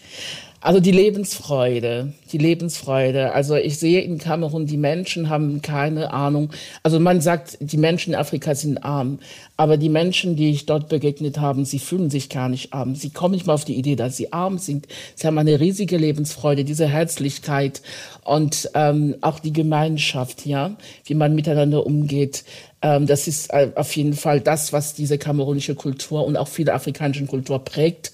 Also 0.62 0.82
die 0.82 0.92
Lebensfreude, 0.92 2.12
die 2.34 2.38
Lebensfreude. 2.38 3.32
Also 3.32 3.56
ich 3.56 3.80
sehe 3.80 4.02
in 4.02 4.18
Kamerun, 4.18 4.66
die 4.66 4.76
Menschen 4.76 5.30
haben 5.30 5.62
keine 5.62 6.12
Ahnung. 6.12 6.50
Also 6.84 7.00
man 7.00 7.22
sagt, 7.22 7.58
die 7.62 7.78
Menschen 7.78 8.12
in 8.12 8.20
Afrika 8.20 8.54
sind 8.56 8.84
arm, 8.84 9.20
aber 9.60 9.76
die 9.76 9.90
Menschen, 9.90 10.38
die 10.38 10.52
ich 10.52 10.68
dort 10.68 10.88
begegnet 10.88 11.38
habe, 11.38 11.66
sie 11.66 11.80
fühlen 11.80 12.10
sich 12.10 12.30
gar 12.30 12.48
nicht 12.48 12.72
arm. 12.72 12.96
Sie 12.96 13.10
kommen 13.10 13.34
nicht 13.34 13.46
mal 13.46 13.56
auf 13.56 13.66
die 13.66 13.76
Idee, 13.76 13.98
dass 13.98 14.16
sie 14.16 14.32
arm 14.32 14.58
sind. 14.58 14.88
Sie 15.16 15.28
haben 15.28 15.38
eine 15.38 15.60
riesige 15.60 15.98
Lebensfreude, 15.98 16.64
diese 16.64 16.88
Herzlichkeit 16.88 17.82
und 18.24 18.70
ähm, 18.74 19.16
auch 19.20 19.40
die 19.40 19.52
Gemeinschaft, 19.52 20.46
ja, 20.46 20.78
wie 21.04 21.14
man 21.14 21.36
miteinander 21.36 21.86
umgeht. 21.86 22.46
Ähm, 22.82 23.08
das 23.08 23.28
ist 23.28 23.52
äh, 23.52 23.72
auf 23.76 23.94
jeden 23.96 24.14
Fall 24.14 24.40
das, 24.40 24.72
was 24.72 24.94
diese 24.94 25.18
kamerunische 25.18 25.76
Kultur 25.76 26.26
und 26.26 26.38
auch 26.38 26.48
viele 26.48 26.74
afrikanische 26.74 27.26
Kultur 27.26 27.60
prägt. 27.60 28.14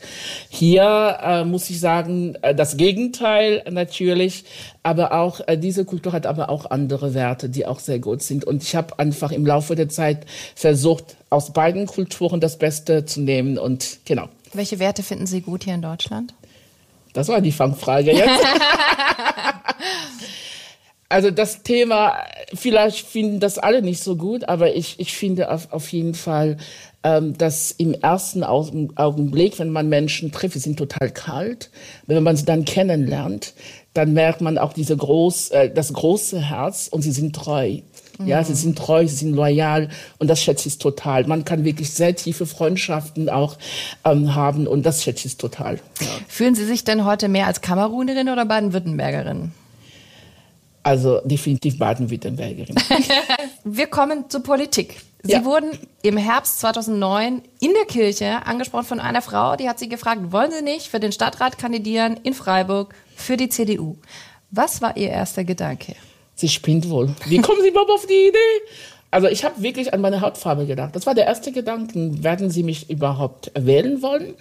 Hier 0.50 1.18
äh, 1.22 1.46
muss 1.46 1.70
ich 1.70 1.80
sagen, 1.80 2.36
äh, 2.42 2.56
das 2.56 2.76
Gegenteil 2.78 3.62
natürlich, 3.70 4.46
aber 4.82 5.14
auch 5.14 5.42
äh, 5.48 5.58
diese 5.58 5.86
Kultur 5.86 6.14
hat 6.14 6.26
aber 6.26 6.50
auch 6.50 6.72
andere 6.72 7.14
Werte, 7.14 7.50
die 7.50 7.68
auch 7.68 7.80
sehr 7.80 8.00
gut 8.00 8.24
sind. 8.24 8.46
Und 8.46 8.64
ich 8.64 8.76
habe 8.76 8.98
einfach 8.98 9.32
im 9.32 9.46
Laufe 9.46 9.76
der 9.76 9.90
Zeit 9.90 10.26
versucht, 10.56 11.16
aus 11.30 11.54
beiden 11.54 11.86
Kulturen 11.88 12.40
das 12.40 12.58
Beste 12.58 13.06
zu 13.06 13.22
nehmen 13.22 13.58
und 13.58 14.00
genau. 14.06 14.30
Welche 14.54 14.80
Werte 14.80 15.04
finden 15.04 15.28
Sie 15.28 15.42
gut 15.42 15.64
hier 15.64 15.76
in 15.76 15.82
Deutschland? 15.82 16.34
Das 17.14 17.28
war 17.30 17.42
die 17.42 17.52
Fangfrage 17.52 18.12
jetzt. 18.12 18.30
also 21.10 21.32
das 21.32 21.64
Thema, 21.64 22.18
vielleicht 22.54 23.06
finden 23.06 23.40
das 23.40 23.58
alle 23.58 23.82
nicht 23.82 24.04
so 24.04 24.16
gut, 24.18 24.48
aber 24.48 24.76
ich, 24.76 25.00
ich 25.00 25.16
finde 25.16 25.50
auf, 25.50 25.72
auf 25.72 25.92
jeden 25.94 26.14
Fall, 26.14 26.58
ähm, 27.04 27.38
dass 27.38 27.72
im 27.72 27.94
ersten 27.94 28.44
Augenblick, 28.44 29.60
wenn 29.60 29.70
man 29.70 29.88
Menschen 29.88 30.32
trifft, 30.32 30.56
sie 30.56 30.60
sind 30.60 30.78
total 30.78 31.10
kalt, 31.10 31.70
wenn 32.08 32.22
man 32.24 32.36
sie 32.36 32.46
dann 32.46 32.66
kennenlernt, 32.66 33.54
dann 33.94 34.14
merkt 34.14 34.42
man 34.42 34.58
auch 34.58 34.74
diese 34.74 34.98
groß, 34.98 35.52
äh, 35.52 35.70
das 35.70 35.94
große 35.94 36.42
Herz 36.42 36.90
und 36.90 37.02
sie 37.02 37.12
sind 37.12 37.36
treu. 37.36 37.80
Ja, 38.24 38.44
sie 38.44 38.54
sind 38.54 38.78
treu, 38.78 39.08
sie 39.08 39.16
sind 39.16 39.34
loyal 39.34 39.90
und 40.20 40.28
das 40.30 40.42
schätze 40.42 40.68
ich 40.68 40.78
total. 40.78 41.26
Man 41.28 41.44
kann 41.44 41.66
wirklich 41.66 41.92
sehr 41.92 42.16
tiefe 42.16 42.46
Freundschaften 42.46 43.30
auch 43.30 43.58
ähm, 44.04 44.36
haben 44.36 44.68
und 44.68 44.86
das 44.86 45.04
schätze 45.04 45.28
ich 45.28 45.38
total. 45.38 45.80
Ja. 46.00 46.08
Fühlen 46.28 46.56
Sie 46.56 46.66
sich 46.66 46.84
denn 46.84 47.06
heute 47.06 47.28
mehr 47.28 47.48
als 47.48 47.62
Kamerunerin 47.62 48.30
oder 48.30 48.46
Baden-Württembergerin? 48.46 49.52
Also 50.84 51.20
definitiv 51.26 51.80
Baden-Württembergerin. 51.80 52.76
Wir 53.64 53.88
kommen 53.88 54.30
zur 54.30 54.44
Politik. 54.44 55.02
Sie 55.24 55.32
ja. 55.32 55.44
wurden 55.44 55.72
im 56.04 56.18
Herbst 56.18 56.60
2009 56.60 57.42
in 57.60 57.74
der 57.74 57.86
Kirche 57.86 58.46
angesprochen 58.46 58.86
von 58.86 59.00
einer 59.00 59.24
Frau, 59.24 59.56
die 59.56 59.68
hat 59.68 59.80
sie 59.80 59.90
gefragt, 59.90 60.32
wollen 60.32 60.52
Sie 60.52 60.62
nicht 60.62 60.88
für 60.88 61.00
den 61.00 61.12
Stadtrat 61.12 61.58
kandidieren 61.58 62.20
in 62.22 62.36
Freiburg 62.36 62.94
für 63.16 63.36
die 63.36 63.50
CDU? 63.50 63.98
Was 64.52 64.84
war 64.84 64.96
Ihr 64.96 65.10
erster 65.10 65.44
Gedanke? 65.44 65.96
Sie 66.36 66.50
spinnt 66.50 66.90
wohl. 66.90 67.10
Wie 67.28 67.40
kommen 67.40 67.62
Sie 67.62 67.70
überhaupt 67.70 67.92
auf 67.92 68.06
die 68.06 68.28
Idee? 68.30 68.72
Also 69.12 69.28
ich 69.28 69.46
habe 69.46 69.62
wirklich 69.62 69.94
an 69.94 70.02
meine 70.02 70.22
Hautfarbe 70.22 70.66
gedacht. 70.66 70.96
Das 70.96 71.06
war 71.06 71.16
der 71.16 71.26
erste 71.26 71.52
Gedanke. 71.52 72.24
Werden 72.24 72.50
Sie 72.50 72.64
mich 72.64 72.90
überhaupt 72.90 73.52
wählen 73.58 74.02
wollen? 74.02 74.34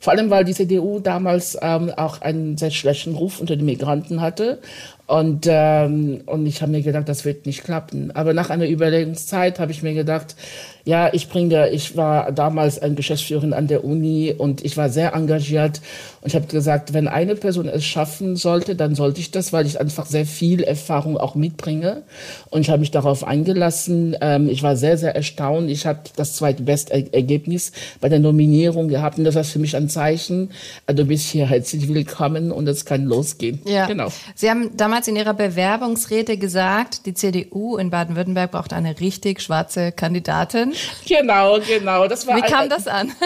Vor 0.00 0.12
allem, 0.12 0.30
weil 0.30 0.44
die 0.44 0.54
CDU 0.54 0.98
damals 0.98 1.56
ähm, 1.62 1.90
auch 1.90 2.22
einen 2.22 2.56
sehr 2.56 2.72
schlechten 2.72 3.14
Ruf 3.14 3.38
unter 3.38 3.54
den 3.54 3.66
Migranten 3.66 4.20
hatte 4.20 4.58
und, 5.06 5.46
ähm, 5.48 6.22
und 6.26 6.46
ich 6.46 6.60
habe 6.62 6.72
mir 6.72 6.82
gedacht, 6.82 7.08
das 7.08 7.24
wird 7.24 7.46
nicht 7.46 7.62
klappen. 7.62 8.10
Aber 8.12 8.32
nach 8.32 8.50
einer 8.50 8.66
Überlegungszeit 8.66 9.60
habe 9.60 9.70
ich 9.70 9.82
mir 9.82 9.94
gedacht, 9.94 10.34
ja, 10.84 11.12
ich 11.12 11.28
bringe, 11.28 11.70
ich 11.70 11.96
war 11.96 12.32
damals 12.32 12.80
ein 12.80 12.96
Geschäftsführerin 12.96 13.52
an 13.52 13.68
der 13.68 13.84
Uni 13.84 14.34
und 14.36 14.64
ich 14.64 14.76
war 14.76 14.88
sehr 14.88 15.14
engagiert 15.14 15.80
und 16.20 16.28
ich 16.28 16.34
habe 16.34 16.46
gesagt, 16.46 16.92
wenn 16.92 17.08
eine 17.08 17.34
Person 17.36 17.68
es 17.68 17.84
schaffen 17.84 18.36
sollte, 18.36 18.74
dann 18.74 18.94
sollte 18.94 19.20
ich 19.20 19.30
das, 19.30 19.52
weil 19.52 19.66
ich 19.66 19.80
einfach 19.80 20.06
sehr 20.06 20.26
viel 20.26 20.62
Erfahrung 20.62 21.16
auch 21.16 21.34
mitbringe 21.34 22.02
und 22.50 22.62
ich 22.62 22.70
habe 22.70 22.80
mich 22.80 22.90
darauf 22.90 23.24
eingelassen. 23.24 24.16
Ähm, 24.20 24.48
ich 24.48 24.62
war 24.62 24.76
sehr, 24.76 24.98
sehr 24.98 25.14
erstaunt. 25.14 25.70
Ich 25.70 25.86
habe 25.86 26.00
das 26.16 26.34
zweitbeste 26.34 27.12
Ergebnis 27.12 27.72
bei 28.00 28.08
der 28.08 28.18
Nominierung 28.18 28.88
gehabt 28.88 29.18
und 29.18 29.24
das 29.24 29.34
war 29.34 29.44
für 29.44 29.58
mich 29.58 29.76
ein 29.76 29.88
Zeichen, 29.88 30.50
äh, 30.86 30.94
du 30.94 31.04
bist 31.04 31.26
hier 31.26 31.46
herzlich 31.46 31.88
willkommen 31.88 32.50
und 32.50 32.68
es 32.68 32.84
kann 32.84 33.04
losgehen. 33.04 33.60
Ja. 33.66 33.86
Genau. 33.86 34.08
Sie 34.34 34.50
haben 34.50 34.76
damals 34.76 35.08
in 35.08 35.16
Ihrer 35.16 35.34
Bewerbungsrede 35.34 36.36
gesagt, 36.36 37.06
die 37.06 37.14
CDU 37.14 37.76
in 37.76 37.90
Baden-Württemberg 37.90 38.50
braucht 38.50 38.72
eine 38.72 38.98
richtig 39.00 39.40
schwarze 39.40 39.92
Kandidatin. 39.92 40.71
Genau, 41.06 41.58
genau. 41.60 42.08
Das 42.08 42.26
war 42.26 42.36
Wie 42.36 42.42
kam 42.42 42.68
das 42.68 42.86
an? 42.86 43.12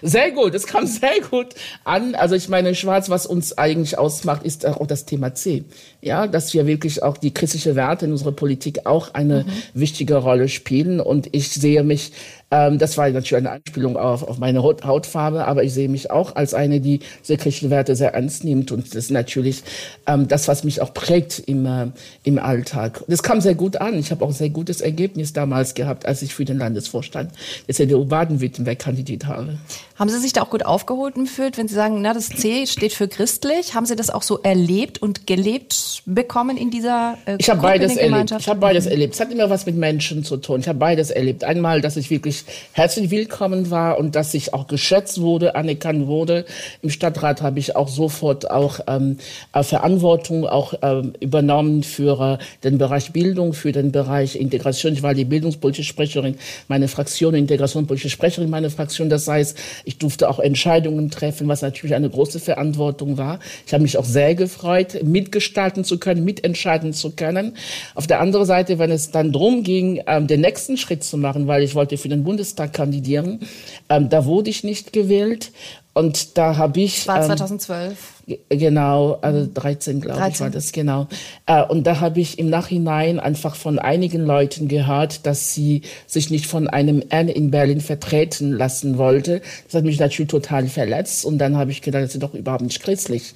Sehr 0.00 0.30
gut, 0.30 0.54
es 0.54 0.66
kam 0.66 0.86
sehr 0.86 1.20
gut 1.30 1.48
an. 1.84 2.14
Also 2.14 2.34
ich 2.34 2.48
meine, 2.48 2.74
Schwarz, 2.74 3.10
was 3.10 3.26
uns 3.26 3.58
eigentlich 3.58 3.98
ausmacht, 3.98 4.42
ist 4.42 4.64
auch 4.64 4.86
das 4.86 5.04
Thema 5.04 5.34
C. 5.34 5.64
Ja, 6.00 6.26
dass 6.26 6.54
wir 6.54 6.66
wirklich 6.66 7.02
auch 7.02 7.18
die 7.18 7.34
christliche 7.34 7.76
Werte 7.76 8.06
in 8.06 8.12
unserer 8.12 8.32
Politik 8.32 8.86
auch 8.86 9.12
eine 9.12 9.44
mhm. 9.44 9.52
wichtige 9.74 10.16
Rolle 10.16 10.48
spielen. 10.48 10.98
Und 10.98 11.28
ich 11.32 11.50
sehe 11.50 11.82
mich 11.82 12.12
ähm, 12.56 12.78
das 12.78 12.96
war 12.96 13.08
natürlich 13.08 13.36
eine 13.36 13.50
Anspielung 13.50 13.96
auf, 13.96 14.22
auf 14.22 14.38
meine 14.38 14.62
Haut, 14.62 14.84
Hautfarbe, 14.84 15.46
aber 15.46 15.64
ich 15.64 15.74
sehe 15.74 15.88
mich 15.88 16.10
auch 16.10 16.36
als 16.36 16.54
eine, 16.54 16.80
die 16.80 17.00
christlichen 17.26 17.70
Werte 17.70 17.94
sehr 17.96 18.14
ernst 18.14 18.44
nimmt. 18.44 18.72
Und 18.72 18.88
das 18.88 18.94
ist 18.94 19.10
natürlich 19.10 19.62
ähm, 20.06 20.28
das, 20.28 20.48
was 20.48 20.64
mich 20.64 20.80
auch 20.80 20.94
prägt 20.94 21.42
im, 21.46 21.66
äh, 21.66 21.88
im 22.24 22.38
Alltag. 22.38 23.04
Das 23.08 23.22
kam 23.22 23.40
sehr 23.40 23.54
gut 23.54 23.76
an. 23.76 23.98
Ich 23.98 24.10
habe 24.10 24.24
auch 24.24 24.28
ein 24.28 24.34
sehr 24.34 24.50
gutes 24.50 24.80
Ergebnis 24.80 25.32
damals 25.32 25.74
gehabt, 25.74 26.06
als 26.06 26.22
ich 26.22 26.34
für 26.34 26.44
den 26.44 26.58
Landesvorstand 26.58 27.30
der 27.66 27.74
CDU 27.74 28.04
Baden-Württemberg 28.06 28.78
kandidiert 28.78 29.26
habe. 29.26 29.58
Haben 29.96 30.10
Sie 30.10 30.18
sich 30.18 30.32
da 30.32 30.42
auch 30.42 30.50
gut 30.50 30.64
aufgeholt 30.64 31.14
gefühlt, 31.14 31.56
wenn 31.58 31.68
Sie 31.68 31.74
sagen, 31.74 32.00
na, 32.02 32.12
das 32.12 32.28
C 32.28 32.66
steht 32.66 32.92
für 32.92 33.08
christlich? 33.08 33.74
Haben 33.74 33.86
Sie 33.86 33.96
das 33.96 34.10
auch 34.10 34.22
so 34.22 34.38
erlebt 34.42 35.00
und 35.00 35.26
gelebt 35.26 36.02
bekommen 36.06 36.56
in 36.56 36.70
dieser 36.70 37.16
äh, 37.26 37.36
Ich 37.38 37.48
habe 37.48 37.60
beides 37.60 37.96
erlebt. 37.96 38.34
Ich 38.38 38.48
habe 38.48 38.60
beides 38.60 38.84
mhm. 38.84 38.90
erlebt. 38.92 39.14
Es 39.14 39.20
hat 39.20 39.32
immer 39.32 39.50
was 39.50 39.66
mit 39.66 39.76
Menschen 39.76 40.24
zu 40.24 40.36
tun. 40.36 40.60
Ich 40.60 40.68
habe 40.68 40.78
beides 40.78 41.10
erlebt. 41.10 41.44
Einmal, 41.44 41.80
dass 41.80 41.96
ich 41.96 42.10
wirklich 42.10 42.44
herzlich 42.72 43.10
willkommen 43.10 43.70
war 43.70 43.98
und 43.98 44.14
dass 44.14 44.34
ich 44.34 44.54
auch 44.54 44.66
geschätzt 44.66 45.20
wurde, 45.20 45.54
anerkannt 45.54 46.06
wurde. 46.06 46.44
Im 46.82 46.90
Stadtrat 46.90 47.42
habe 47.42 47.58
ich 47.58 47.76
auch 47.76 47.88
sofort 47.88 48.50
auch 48.50 48.80
ähm, 48.86 49.18
äh, 49.52 49.62
Verantwortung 49.62 50.46
auch 50.46 50.74
ähm, 50.82 51.14
übernommen 51.20 51.82
für 51.82 52.38
äh, 52.40 52.44
den 52.64 52.78
Bereich 52.78 53.12
Bildung, 53.12 53.52
für 53.52 53.72
den 53.72 53.92
Bereich 53.92 54.36
Integration. 54.36 54.92
Ich 54.92 55.02
war 55.02 55.14
die 55.14 55.24
bildungspolitische 55.24 55.88
Sprecherin, 55.88 56.36
meine 56.68 56.88
Fraktion, 56.88 57.34
Integrationspolitische 57.34 58.10
Sprecherin, 58.10 58.50
meine 58.50 58.70
Fraktion. 58.70 59.08
Das 59.08 59.28
heißt, 59.28 59.56
ich 59.84 59.98
durfte 59.98 60.28
auch 60.28 60.38
Entscheidungen 60.38 61.10
treffen, 61.10 61.48
was 61.48 61.62
natürlich 61.62 61.94
eine 61.94 62.10
große 62.10 62.40
Verantwortung 62.40 63.18
war. 63.18 63.40
Ich 63.66 63.72
habe 63.72 63.82
mich 63.82 63.98
auch 63.98 64.04
sehr 64.04 64.34
gefreut, 64.34 65.02
mitgestalten 65.02 65.84
zu 65.84 65.98
können, 65.98 66.24
mitentscheiden 66.24 66.92
zu 66.92 67.10
können. 67.10 67.56
Auf 67.94 68.06
der 68.06 68.20
anderen 68.20 68.46
Seite, 68.46 68.78
wenn 68.78 68.90
es 68.90 69.10
dann 69.10 69.32
darum 69.32 69.62
ging, 69.62 70.02
ähm, 70.06 70.26
den 70.26 70.40
nächsten 70.40 70.76
Schritt 70.76 71.04
zu 71.04 71.16
machen, 71.16 71.46
weil 71.46 71.62
ich 71.62 71.74
wollte 71.74 71.96
für 71.96 72.08
den 72.08 72.24
Bundestag 72.26 72.74
kandidieren, 72.74 73.40
ähm, 73.88 74.10
da 74.10 74.26
wurde 74.26 74.50
ich 74.50 74.62
nicht 74.62 74.92
gewählt. 74.92 75.52
Und 75.96 76.36
da 76.36 76.58
habe 76.58 76.80
ich. 76.80 77.08
War 77.08 77.22
2012. 77.22 78.16
Ähm, 78.28 78.36
genau, 78.50 79.18
also 79.22 79.48
13, 79.54 80.02
glaube 80.02 80.28
ich, 80.28 80.40
war 80.40 80.50
das 80.50 80.72
genau. 80.72 81.06
Äh, 81.46 81.64
und 81.64 81.86
da 81.86 82.00
habe 82.00 82.20
ich 82.20 82.38
im 82.38 82.50
Nachhinein 82.50 83.18
einfach 83.18 83.54
von 83.54 83.78
einigen 83.78 84.26
Leuten 84.26 84.68
gehört, 84.68 85.24
dass 85.24 85.54
sie 85.54 85.80
sich 86.06 86.28
nicht 86.28 86.44
von 86.48 86.68
einem 86.68 87.02
N 87.08 87.28
in 87.28 87.50
Berlin 87.50 87.80
vertreten 87.80 88.52
lassen 88.52 88.98
wollte. 88.98 89.40
Das 89.64 89.76
hat 89.76 89.84
mich 89.84 89.98
natürlich 89.98 90.30
total 90.30 90.68
verletzt. 90.68 91.24
Und 91.24 91.38
dann 91.38 91.56
habe 91.56 91.70
ich 91.70 91.80
gedacht, 91.80 92.04
das 92.04 92.12
ist 92.12 92.22
doch 92.22 92.34
überhaupt 92.34 92.64
nicht 92.64 92.82
christlich. 92.82 93.32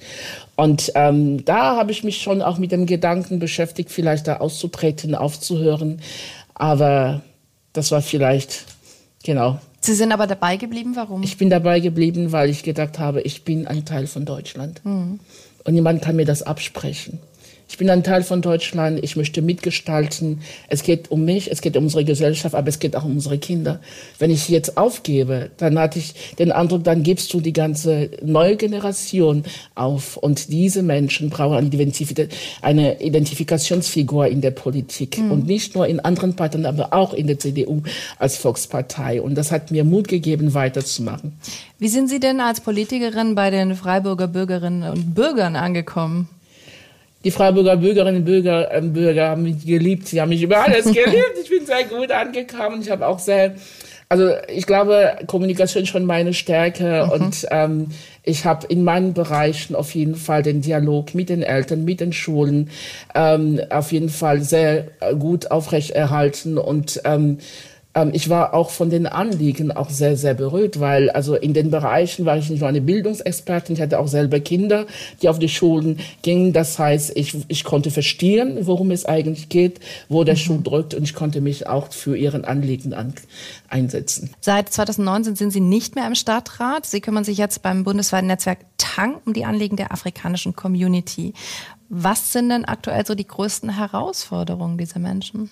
Und 0.55 0.91
ähm, 0.93 1.43
da 1.45 1.77
habe 1.77 1.91
ich 1.91 2.03
mich 2.03 2.21
schon 2.21 2.43
auch 2.43 2.59
mit 2.59 2.71
dem 2.71 2.85
Gedanken 2.85 3.39
beschäftigt, 3.39 3.89
vielleicht 3.89 4.27
da 4.27 4.37
auszutreten, 4.37 5.15
aufzuhören. 5.15 5.99
Aber 6.53 7.21
das 7.73 7.91
war 7.91 8.03
vielleicht, 8.03 8.65
genau, 9.23 9.59
Sie 9.83 9.95
sind 9.95 10.11
aber 10.11 10.27
dabei 10.27 10.57
geblieben, 10.57 10.95
warum? 10.95 11.23
Ich 11.23 11.37
bin 11.37 11.49
dabei 11.49 11.79
geblieben, 11.79 12.31
weil 12.31 12.51
ich 12.51 12.61
gedacht 12.61 12.99
habe, 12.99 13.21
ich 13.21 13.43
bin 13.43 13.65
ein 13.65 13.83
Teil 13.83 14.05
von 14.05 14.25
Deutschland. 14.25 14.79
Mhm. 14.85 15.19
Und 15.63 15.73
niemand 15.73 16.03
kann 16.03 16.15
mir 16.15 16.25
das 16.25 16.43
absprechen. 16.43 17.19
Ich 17.71 17.77
bin 17.77 17.89
ein 17.89 18.03
Teil 18.03 18.21
von 18.21 18.41
Deutschland, 18.41 18.99
ich 19.01 19.15
möchte 19.15 19.41
mitgestalten. 19.41 20.41
Es 20.67 20.83
geht 20.83 21.09
um 21.09 21.23
mich, 21.23 21.49
es 21.49 21.61
geht 21.61 21.77
um 21.77 21.85
unsere 21.85 22.03
Gesellschaft, 22.03 22.53
aber 22.53 22.67
es 22.67 22.79
geht 22.79 22.97
auch 22.97 23.05
um 23.05 23.13
unsere 23.13 23.37
Kinder. 23.37 23.79
Wenn 24.19 24.29
ich 24.29 24.49
jetzt 24.49 24.75
aufgebe, 24.75 25.51
dann 25.55 25.79
hatte 25.79 25.97
ich 25.97 26.35
den 26.37 26.51
Eindruck, 26.51 26.83
dann 26.83 27.01
gibst 27.01 27.33
du 27.33 27.39
die 27.39 27.53
ganze 27.53 28.09
neue 28.21 28.57
Generation 28.57 29.45
auf. 29.73 30.17
Und 30.17 30.51
diese 30.51 30.83
Menschen 30.83 31.29
brauchen 31.29 31.55
eine, 31.55 31.67
Identif 31.67 32.13
eine 32.61 33.01
Identifikationsfigur 33.01 34.27
in 34.27 34.41
der 34.41 34.51
Politik. 34.51 35.19
Mhm. 35.19 35.31
Und 35.31 35.47
nicht 35.47 35.73
nur 35.73 35.87
in 35.87 36.01
anderen 36.01 36.35
Parteien, 36.35 36.65
aber 36.65 36.91
auch 36.91 37.13
in 37.13 37.27
der 37.27 37.39
CDU 37.39 37.83
als 38.19 38.35
Volkspartei. 38.35 39.21
Und 39.21 39.35
das 39.35 39.49
hat 39.49 39.71
mir 39.71 39.85
Mut 39.85 40.09
gegeben, 40.09 40.53
weiterzumachen. 40.53 41.37
Wie 41.79 41.87
sind 41.87 42.09
Sie 42.09 42.19
denn 42.19 42.41
als 42.41 42.59
Politikerin 42.59 43.33
bei 43.33 43.49
den 43.49 43.75
Freiburger 43.75 44.27
Bürgerinnen 44.27 44.83
und 44.91 45.15
Bürgern 45.15 45.55
angekommen? 45.55 46.27
Die 47.23 47.31
Freiburger 47.31 47.77
Bürgerinnen 47.77 48.17
und 48.17 48.25
Bürger, 48.25 48.73
äh, 48.73 48.81
Bürger 48.81 49.29
haben 49.29 49.43
mich 49.43 49.65
geliebt. 49.65 50.07
Sie 50.07 50.19
haben 50.19 50.29
mich 50.29 50.41
über 50.41 50.63
alles 50.63 50.85
geliebt. 50.93 51.33
Ich 51.41 51.49
bin 51.49 51.65
sehr 51.65 51.83
gut 51.85 52.11
angekommen. 52.11 52.81
Ich 52.81 52.89
habe 52.89 53.05
auch 53.07 53.19
sehr, 53.19 53.55
also 54.09 54.31
ich 54.47 54.65
glaube, 54.65 55.17
Kommunikation 55.27 55.83
ist 55.83 55.89
schon 55.89 56.05
meine 56.05 56.33
Stärke 56.33 57.05
mhm. 57.05 57.11
und 57.11 57.47
ähm, 57.51 57.87
ich 58.23 58.45
habe 58.45 58.67
in 58.67 58.83
meinen 58.83 59.13
Bereichen 59.13 59.75
auf 59.75 59.93
jeden 59.95 60.15
Fall 60.15 60.43
den 60.43 60.61
Dialog 60.61 61.15
mit 61.15 61.29
den 61.29 61.43
Eltern, 61.43 61.85
mit 61.85 61.99
den 61.99 62.13
Schulen 62.13 62.69
ähm, 63.15 63.61
auf 63.69 63.91
jeden 63.91 64.09
Fall 64.09 64.41
sehr 64.41 64.87
gut 65.17 65.49
aufrechterhalten 65.49 66.57
und 66.57 67.01
ähm, 67.05 67.21
ähm, 67.21 67.37
ich 68.13 68.29
war 68.29 68.53
auch 68.53 68.69
von 68.69 68.89
den 68.89 69.05
Anliegen 69.05 69.71
auch 69.71 69.89
sehr, 69.89 70.15
sehr 70.15 70.33
berührt, 70.33 70.79
weil 70.79 71.09
also 71.09 71.35
in 71.35 71.53
den 71.53 71.71
Bereichen 71.71 72.25
war 72.25 72.37
ich 72.37 72.49
nicht 72.49 72.61
nur 72.61 72.69
eine 72.69 72.79
Bildungsexpertin, 72.79 73.75
ich 73.75 73.81
hatte 73.81 73.99
auch 73.99 74.07
selber 74.07 74.39
Kinder, 74.39 74.85
die 75.21 75.27
auf 75.27 75.39
die 75.39 75.49
Schulen 75.49 75.99
gingen. 76.21 76.53
Das 76.53 76.79
heißt, 76.79 77.11
ich, 77.15 77.35
ich 77.49 77.63
konnte 77.65 77.91
verstehen, 77.91 78.59
worum 78.61 78.91
es 78.91 79.05
eigentlich 79.05 79.49
geht, 79.49 79.81
wo 80.07 80.23
der 80.23 80.35
mhm. 80.35 80.39
Schuh 80.39 80.61
drückt 80.61 80.93
und 80.93 81.03
ich 81.03 81.13
konnte 81.13 81.41
mich 81.41 81.67
auch 81.67 81.91
für 81.91 82.15
ihren 82.15 82.45
Anliegen 82.45 82.93
an, 82.93 83.13
einsetzen. 83.67 84.29
Seit 84.39 84.71
2019 84.71 85.35
sind 85.35 85.51
Sie 85.51 85.59
nicht 85.59 85.95
mehr 85.95 86.07
im 86.07 86.15
Stadtrat. 86.15 86.85
Sie 86.85 87.01
kümmern 87.01 87.25
sich 87.25 87.37
jetzt 87.37 87.61
beim 87.61 87.83
bundesweiten 87.83 88.27
Netzwerk 88.27 88.59
Tang 88.77 89.15
um 89.25 89.33
die 89.33 89.43
Anliegen 89.43 89.75
der 89.75 89.91
afrikanischen 89.91 90.55
Community. 90.55 91.33
Was 91.89 92.31
sind 92.31 92.49
denn 92.49 92.63
aktuell 92.63 93.05
so 93.05 93.15
die 93.15 93.27
größten 93.27 93.75
Herausforderungen 93.75 94.77
dieser 94.77 94.99
Menschen? 94.99 95.51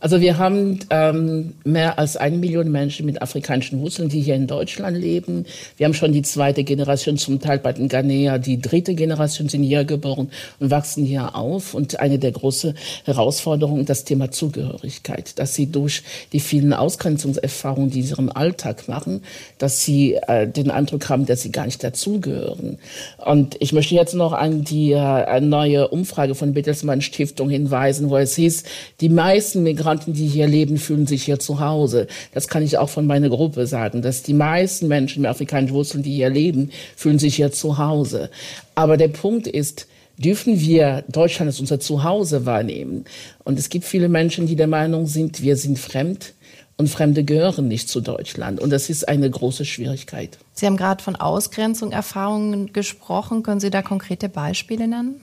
Also 0.00 0.20
wir 0.20 0.38
haben 0.38 0.80
ähm, 0.90 1.54
mehr 1.64 1.98
als 1.98 2.16
eine 2.16 2.36
Million 2.36 2.70
Menschen 2.70 3.06
mit 3.06 3.22
afrikanischen 3.22 3.80
Wurzeln, 3.80 4.08
die 4.08 4.20
hier 4.20 4.34
in 4.34 4.46
Deutschland 4.46 4.96
leben. 4.96 5.46
Wir 5.76 5.86
haben 5.86 5.94
schon 5.94 6.12
die 6.12 6.22
zweite 6.22 6.64
Generation, 6.64 7.16
zum 7.16 7.40
Teil 7.40 7.58
bei 7.58 7.72
den 7.72 7.88
Ghanäer, 7.88 8.38
die 8.38 8.60
dritte 8.60 8.94
Generation 8.94 9.48
sind 9.48 9.62
hier 9.62 9.84
geboren 9.84 10.30
und 10.60 10.70
wachsen 10.70 11.04
hier 11.04 11.34
auf. 11.34 11.74
Und 11.74 11.98
eine 12.00 12.18
der 12.18 12.32
großen 12.32 12.74
Herausforderungen 13.04 13.86
das 13.86 14.04
Thema 14.04 14.30
Zugehörigkeit, 14.30 15.38
dass 15.38 15.54
sie 15.54 15.70
durch 15.70 16.02
die 16.32 16.40
vielen 16.40 16.72
Ausgrenzungserfahrungen, 16.72 17.90
die 17.90 18.02
sie 18.02 18.10
ihrem 18.10 18.30
Alltag 18.30 18.88
machen, 18.88 19.22
dass 19.58 19.82
sie 19.82 20.14
äh, 20.14 20.46
den 20.46 20.70
Eindruck 20.70 21.08
haben, 21.08 21.26
dass 21.26 21.42
sie 21.42 21.52
gar 21.52 21.64
nicht 21.64 21.82
dazugehören. 21.82 22.78
Und 23.24 23.56
ich 23.60 23.72
möchte 23.72 23.94
jetzt 23.94 24.14
noch 24.14 24.32
an 24.32 24.64
die 24.64 24.92
äh, 24.92 25.40
neue 25.40 25.88
Umfrage 25.88 26.34
von 26.34 26.52
Bertelsmann 26.52 27.00
Stiftung 27.00 27.48
hinweisen, 27.48 28.10
wo 28.10 28.16
es 28.16 28.36
hieß, 28.36 28.64
die 29.00 29.08
meisten 29.08 29.62
Migranten 29.62 29.85
Migranten, 29.86 30.14
die 30.14 30.26
hier 30.26 30.48
leben, 30.48 30.78
fühlen 30.78 31.06
sich 31.06 31.22
hier 31.22 31.38
zu 31.38 31.60
Hause. 31.60 32.08
Das 32.34 32.48
kann 32.48 32.64
ich 32.64 32.76
auch 32.76 32.88
von 32.88 33.06
meiner 33.06 33.28
Gruppe 33.28 33.68
sagen, 33.68 34.02
dass 34.02 34.24
die 34.24 34.34
meisten 34.34 34.88
Menschen 34.88 35.22
mit 35.22 35.30
afrikanischen 35.30 35.74
Wurzeln, 35.74 36.02
die 36.02 36.14
hier 36.14 36.28
leben, 36.28 36.70
fühlen 36.96 37.20
sich 37.20 37.36
hier 37.36 37.52
zu 37.52 37.78
Hause. 37.78 38.30
Aber 38.74 38.96
der 38.96 39.08
Punkt 39.08 39.46
ist, 39.46 39.86
dürfen 40.18 40.60
wir 40.60 41.04
Deutschland 41.08 41.48
als 41.50 41.60
unser 41.60 41.78
Zuhause 41.78 42.46
wahrnehmen? 42.46 43.04
Und 43.44 43.60
es 43.60 43.68
gibt 43.68 43.84
viele 43.84 44.08
Menschen, 44.08 44.48
die 44.48 44.56
der 44.56 44.66
Meinung 44.66 45.06
sind, 45.06 45.40
wir 45.40 45.56
sind 45.56 45.78
fremd. 45.78 46.32
Und 46.78 46.88
Fremde 46.90 47.24
gehören 47.24 47.68
nicht 47.68 47.88
zu 47.88 48.02
Deutschland. 48.02 48.60
Und 48.60 48.68
das 48.68 48.90
ist 48.90 49.08
eine 49.08 49.30
große 49.30 49.64
Schwierigkeit. 49.64 50.36
Sie 50.52 50.66
haben 50.66 50.76
gerade 50.76 51.02
von 51.02 51.16
Ausgrenzung 51.16 51.90
Erfahrungen 51.90 52.74
gesprochen. 52.74 53.42
Können 53.42 53.60
Sie 53.60 53.70
da 53.70 53.80
konkrete 53.80 54.28
Beispiele 54.28 54.86
nennen? 54.86 55.22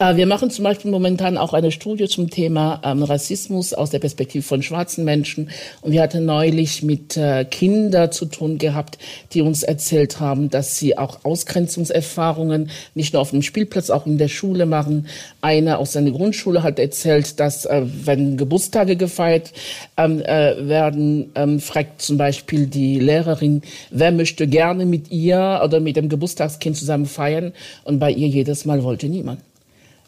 Äh, 0.00 0.14
wir 0.16 0.26
machen 0.26 0.50
zum 0.50 0.62
Beispiel 0.62 0.92
momentan 0.92 1.36
auch 1.36 1.52
eine 1.52 1.72
Studie 1.72 2.06
zum 2.06 2.30
Thema 2.30 2.80
ähm, 2.84 3.02
Rassismus 3.02 3.74
aus 3.74 3.90
der 3.90 3.98
Perspektive 3.98 4.44
von 4.44 4.62
schwarzen 4.62 5.04
Menschen. 5.04 5.50
Und 5.80 5.90
wir 5.90 6.02
hatten 6.02 6.24
neulich 6.24 6.84
mit 6.84 7.16
äh, 7.16 7.44
Kindern 7.44 8.12
zu 8.12 8.26
tun 8.26 8.58
gehabt, 8.58 8.98
die 9.32 9.42
uns 9.42 9.64
erzählt 9.64 10.20
haben, 10.20 10.50
dass 10.50 10.78
sie 10.78 10.96
auch 10.96 11.24
Ausgrenzungserfahrungen 11.24 12.70
nicht 12.94 13.12
nur 13.12 13.22
auf 13.22 13.30
dem 13.30 13.42
Spielplatz, 13.42 13.90
auch 13.90 14.06
in 14.06 14.18
der 14.18 14.28
Schule 14.28 14.66
machen. 14.66 15.08
Einer 15.40 15.80
aus 15.80 15.94
seiner 15.94 16.12
Grundschule 16.12 16.62
hat 16.62 16.78
erzählt, 16.78 17.40
dass 17.40 17.64
äh, 17.64 17.82
wenn 17.84 18.36
Geburtstage 18.36 18.94
gefeiert 18.94 19.52
ähm, 19.96 20.20
äh, 20.20 20.68
werden, 20.68 21.32
ähm, 21.34 21.58
fragt 21.58 22.02
zum 22.02 22.18
Beispiel 22.18 22.66
die 22.68 23.00
Lehrerin, 23.00 23.62
wer 23.90 24.12
möchte 24.12 24.46
gerne 24.46 24.86
mit 24.86 25.10
ihr 25.10 25.60
oder 25.64 25.80
mit 25.80 25.96
dem 25.96 26.08
Geburtstagskind 26.08 26.76
zusammen 26.76 27.06
feiern? 27.06 27.52
Und 27.82 27.98
bei 27.98 28.12
ihr 28.12 28.28
jedes 28.28 28.64
Mal 28.64 28.84
wollte 28.84 29.08
niemand 29.08 29.40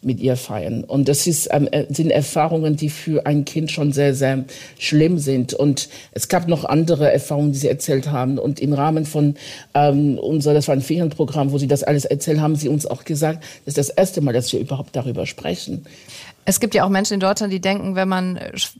mit 0.01 0.19
ihr 0.19 0.35
feiern. 0.35 0.83
Und 0.83 1.07
das 1.07 1.27
ist, 1.27 1.49
ähm, 1.51 1.67
äh, 1.71 1.85
sind 1.89 2.09
Erfahrungen, 2.09 2.75
die 2.75 2.89
für 2.89 3.25
ein 3.25 3.45
Kind 3.45 3.71
schon 3.71 3.93
sehr, 3.93 4.15
sehr 4.15 4.45
schlimm 4.79 5.19
sind. 5.19 5.53
Und 5.53 5.89
es 6.11 6.27
gab 6.27 6.47
noch 6.47 6.65
andere 6.65 7.11
Erfahrungen, 7.11 7.51
die 7.51 7.59
sie 7.59 7.67
erzählt 7.67 8.09
haben. 8.09 8.39
Und 8.39 8.59
im 8.59 8.73
Rahmen 8.73 9.05
von 9.05 9.35
ähm, 9.73 10.17
unser, 10.17 10.53
das 10.53 10.67
war 10.67 10.75
ein 10.75 10.81
Ferienprogramm, 10.81 11.51
wo 11.51 11.57
sie 11.57 11.67
das 11.67 11.83
alles 11.83 12.05
erzählt 12.05 12.39
haben, 12.39 12.55
sie 12.55 12.69
uns 12.69 12.85
auch 12.85 13.03
gesagt, 13.03 13.43
das 13.65 13.77
ist 13.77 13.89
das 13.89 13.89
erste 13.89 14.21
Mal, 14.21 14.33
dass 14.33 14.51
wir 14.51 14.59
überhaupt 14.59 14.95
darüber 14.95 15.25
sprechen. 15.25 15.85
Es 16.45 16.59
gibt 16.59 16.73
ja 16.73 16.83
auch 16.83 16.89
Menschen 16.89 17.15
in 17.15 17.19
Deutschland, 17.19 17.53
die 17.53 17.61
denken, 17.61 17.95
wenn 17.95 18.09
man 18.09 18.39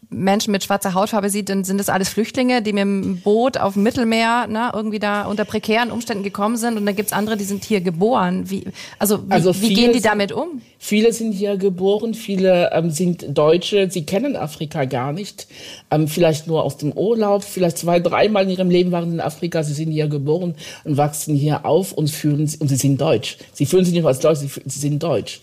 Menschen 0.10 0.51
mit 0.51 0.63
schwarzer 0.63 0.94
Hautfarbe 0.94 1.30
sieht, 1.30 1.50
dann 1.50 1.63
sind 1.63 1.77
das 1.77 1.89
alles 1.89 2.10
Flüchtlinge, 2.10 2.62
die 2.62 2.74
mit 2.74 2.82
dem 2.82 3.22
Boot 3.22 3.58
auf 3.58 3.74
dem 3.74 3.84
Mittelmeer 3.84 4.48
ne, 4.48 4.72
irgendwie 4.74 5.00
da 5.00 5.25
unter 5.25 5.46
prekären 5.46 5.91
Umständen 5.91 6.24
gekommen 6.24 6.58
sind. 6.58 6.77
Und 6.77 6.86
dann 6.86 6.96
gibt's 6.96 7.13
andere, 7.13 7.38
die 7.38 7.44
sind 7.44 7.63
hier 7.63 7.82
geboren. 7.82 8.50
Wie, 8.50 8.65
also 8.98 9.27
wie, 9.27 9.32
also 9.32 9.62
wie 9.62 9.74
gehen 9.74 9.94
die 9.94 10.01
damit 10.01 10.32
um? 10.32 10.62
Viele 10.80 11.13
sind 11.13 11.34
hier 11.34 11.58
geboren, 11.58 12.15
viele 12.15 12.72
ähm, 12.74 12.89
sind 12.89 13.38
Deutsche, 13.38 13.91
sie 13.91 14.03
kennen 14.03 14.36
Afrika 14.36 14.86
gar 14.86 15.13
nicht. 15.13 15.48
Ähm, 15.91 16.08
vielleicht 16.08 16.48
nur 16.48 16.63
aus 16.63 16.77
dem 16.77 16.91
Urlaub, 16.91 17.44
vielleicht 17.44 17.77
zwei, 17.77 18.00
dreimal 18.00 18.46
in 18.46 18.50
ihrem 18.50 18.72
Leben 18.72 18.91
waren 18.91 19.10
sie 19.10 19.15
in 19.15 19.22
Afrika, 19.22 19.62
sie 19.62 19.74
sind 19.74 19.91
hier 19.91 20.08
geboren 20.08 20.56
und 20.84 20.98
wachsen 20.98 21.36
hier 21.36 21.68
auf 21.68 21.94
und 21.94 22.10
fühlen 22.10 22.51
und 22.60 22.68
sie 22.68 22.75
sind 22.75 23.00
deutsch. 23.00 23.38
Sie 23.53 23.68
fühlen 23.68 23.86
sich 23.86 23.94
nicht 23.94 24.06
als 24.06 24.20
deutsch, 24.20 24.39
sie, 24.39 24.50
sie 24.65 24.80
sind 24.80 25.03
deutsch. 25.03 25.41